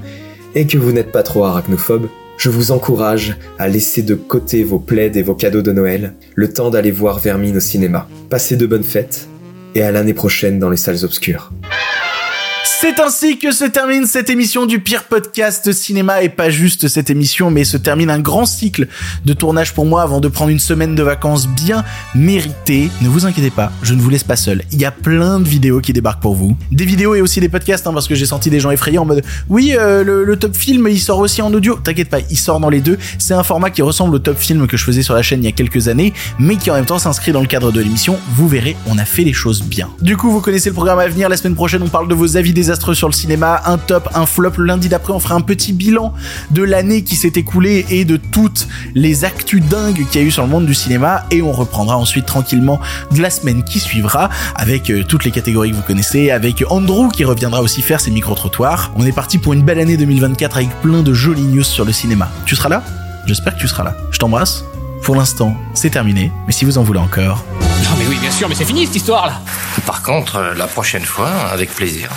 et 0.54 0.64
que 0.64 0.78
vous 0.78 0.92
n'êtes 0.92 1.10
pas 1.10 1.24
trop 1.24 1.42
arachnophobe, 1.42 2.06
je 2.38 2.50
vous 2.50 2.70
encourage 2.70 3.36
à 3.58 3.66
laisser 3.66 4.02
de 4.02 4.14
côté 4.14 4.62
vos 4.62 4.78
plaids 4.78 5.10
et 5.16 5.22
vos 5.22 5.34
cadeaux 5.34 5.62
de 5.62 5.72
Noël, 5.72 6.14
le 6.36 6.52
temps 6.52 6.70
d'aller 6.70 6.92
voir 6.92 7.18
Vermine 7.18 7.56
au 7.56 7.60
cinéma. 7.60 8.06
Passez 8.30 8.56
de 8.56 8.66
bonnes 8.66 8.84
fêtes, 8.84 9.26
et 9.74 9.82
à 9.82 9.90
l'année 9.90 10.14
prochaine 10.14 10.60
dans 10.60 10.70
les 10.70 10.76
salles 10.76 11.04
obscures. 11.04 11.50
C'est 12.66 12.98
ainsi 12.98 13.36
que 13.38 13.52
se 13.52 13.66
termine 13.66 14.06
cette 14.06 14.30
émission 14.30 14.64
du 14.64 14.80
pire 14.80 15.04
podcast 15.04 15.70
cinéma 15.72 16.22
et 16.22 16.30
pas 16.30 16.48
juste 16.48 16.88
cette 16.88 17.10
émission 17.10 17.50
mais 17.50 17.62
se 17.64 17.76
termine 17.76 18.08
un 18.08 18.20
grand 18.20 18.46
cycle 18.46 18.88
de 19.26 19.34
tournage 19.34 19.74
pour 19.74 19.84
moi 19.84 20.00
avant 20.00 20.18
de 20.18 20.28
prendre 20.28 20.50
une 20.50 20.58
semaine 20.58 20.94
de 20.94 21.02
vacances 21.02 21.46
bien 21.46 21.84
méritée. 22.14 22.88
Ne 23.02 23.08
vous 23.10 23.26
inquiétez 23.26 23.50
pas, 23.50 23.70
je 23.82 23.92
ne 23.92 24.00
vous 24.00 24.08
laisse 24.08 24.24
pas 24.24 24.36
seul. 24.36 24.62
Il 24.72 24.80
y 24.80 24.86
a 24.86 24.90
plein 24.90 25.40
de 25.40 25.48
vidéos 25.48 25.82
qui 25.82 25.92
débarquent 25.92 26.22
pour 26.22 26.34
vous. 26.34 26.56
Des 26.72 26.86
vidéos 26.86 27.14
et 27.14 27.20
aussi 27.20 27.38
des 27.38 27.50
podcasts 27.50 27.86
hein, 27.86 27.92
parce 27.92 28.08
que 28.08 28.14
j'ai 28.14 28.24
senti 28.24 28.48
des 28.48 28.60
gens 28.60 28.70
effrayés 28.70 28.96
en 28.96 29.04
mode 29.04 29.22
oui 29.50 29.74
euh, 29.78 30.02
le, 30.02 30.24
le, 30.24 30.36
top 30.38 30.56
film 30.56 30.88
il 30.88 31.00
sort 31.00 31.18
aussi 31.18 31.42
en 31.42 31.52
audio. 31.52 31.78
T'inquiète 31.84 32.08
pas, 32.08 32.20
il 32.30 32.38
sort 32.38 32.60
dans 32.60 32.70
les 32.70 32.80
deux. 32.80 32.96
C'est 33.18 33.34
un 33.34 33.42
format 33.42 33.68
qui 33.68 33.82
ressemble 33.82 34.14
au 34.14 34.20
top 34.20 34.38
film 34.38 34.66
que 34.66 34.78
je 34.78 34.84
faisais 34.84 35.02
sur 35.02 35.12
la 35.12 35.22
chaîne 35.22 35.42
il 35.42 35.46
y 35.46 35.48
a 35.48 35.52
quelques 35.52 35.88
années 35.88 36.14
mais 36.38 36.56
qui 36.56 36.70
en 36.70 36.74
même 36.74 36.86
temps 36.86 36.98
s'inscrit 36.98 37.32
dans 37.32 37.42
le 37.42 37.46
cadre 37.46 37.72
de 37.72 37.80
l'émission. 37.80 38.18
Vous 38.34 38.48
verrez, 38.48 38.74
on 38.86 38.96
a 38.96 39.04
fait 39.04 39.24
les 39.24 39.34
choses 39.34 39.62
bien. 39.62 39.90
Du 40.00 40.16
coup 40.16 40.30
vous 40.30 40.40
connaissez 40.40 40.70
le 40.70 40.74
programme 40.74 40.98
à 40.98 41.08
venir. 41.08 41.28
La 41.28 41.36
semaine 41.36 41.54
prochaine 41.54 41.82
on 41.82 41.88
parle 41.88 42.08
de 42.08 42.14
vos 42.14 42.38
avis 42.38 42.53
des 42.54 42.70
sur 42.94 43.08
le 43.08 43.12
cinéma, 43.12 43.62
un 43.66 43.78
top, 43.78 44.08
un 44.14 44.26
flop. 44.26 44.52
Le 44.56 44.64
lundi 44.64 44.88
d'après, 44.88 45.12
on 45.12 45.20
fera 45.20 45.34
un 45.34 45.40
petit 45.40 45.72
bilan 45.72 46.14
de 46.50 46.62
l'année 46.62 47.02
qui 47.02 47.16
s'est 47.16 47.32
écoulée 47.36 47.84
et 47.90 48.04
de 48.04 48.16
toutes 48.16 48.68
les 48.94 49.24
actus 49.24 49.62
dingues 49.62 50.06
qu'il 50.10 50.20
y 50.20 50.24
a 50.24 50.26
eu 50.26 50.30
sur 50.30 50.42
le 50.42 50.48
monde 50.48 50.66
du 50.66 50.74
cinéma. 50.74 51.24
Et 51.30 51.42
on 51.42 51.52
reprendra 51.52 51.96
ensuite 51.96 52.26
tranquillement 52.26 52.80
de 53.10 53.20
la 53.20 53.30
semaine 53.30 53.62
qui 53.64 53.80
suivra 53.80 54.30
avec 54.54 54.90
euh, 54.90 55.04
toutes 55.04 55.24
les 55.24 55.30
catégories 55.30 55.70
que 55.70 55.76
vous 55.76 55.82
connaissez, 55.82 56.30
avec 56.30 56.64
Andrew 56.68 57.08
qui 57.12 57.24
reviendra 57.24 57.62
aussi 57.62 57.82
faire 57.82 58.00
ses 58.00 58.10
micro-trottoirs. 58.10 58.92
On 58.96 59.04
est 59.04 59.12
parti 59.12 59.38
pour 59.38 59.52
une 59.52 59.62
belle 59.62 59.78
année 59.78 59.96
2024 59.96 60.56
avec 60.56 60.70
plein 60.80 61.02
de 61.02 61.12
jolies 61.12 61.42
news 61.42 61.64
sur 61.64 61.84
le 61.84 61.92
cinéma. 61.92 62.30
Tu 62.46 62.56
seras 62.56 62.68
là? 62.68 62.82
J'espère 63.26 63.54
que 63.54 63.60
tu 63.60 63.68
seras 63.68 63.84
là. 63.84 63.96
Je 64.10 64.18
t'embrasse. 64.18 64.64
Pour 65.02 65.16
l'instant, 65.16 65.54
c'est 65.74 65.90
terminé, 65.90 66.32
mais 66.46 66.52
si 66.52 66.64
vous 66.64 66.78
en 66.78 66.82
voulez 66.82 66.98
encore... 66.98 67.44
Non 67.60 67.90
mais 67.98 68.06
oui, 68.06 68.16
bien 68.20 68.30
sûr, 68.30 68.48
mais 68.48 68.54
c'est 68.54 68.64
fini 68.64 68.86
cette 68.86 68.96
histoire 68.96 69.26
là 69.26 69.40
Par 69.84 70.02
contre, 70.02 70.36
euh, 70.36 70.54
la 70.54 70.66
prochaine 70.66 71.04
fois, 71.04 71.28
avec 71.52 71.74
plaisir. 71.74 72.08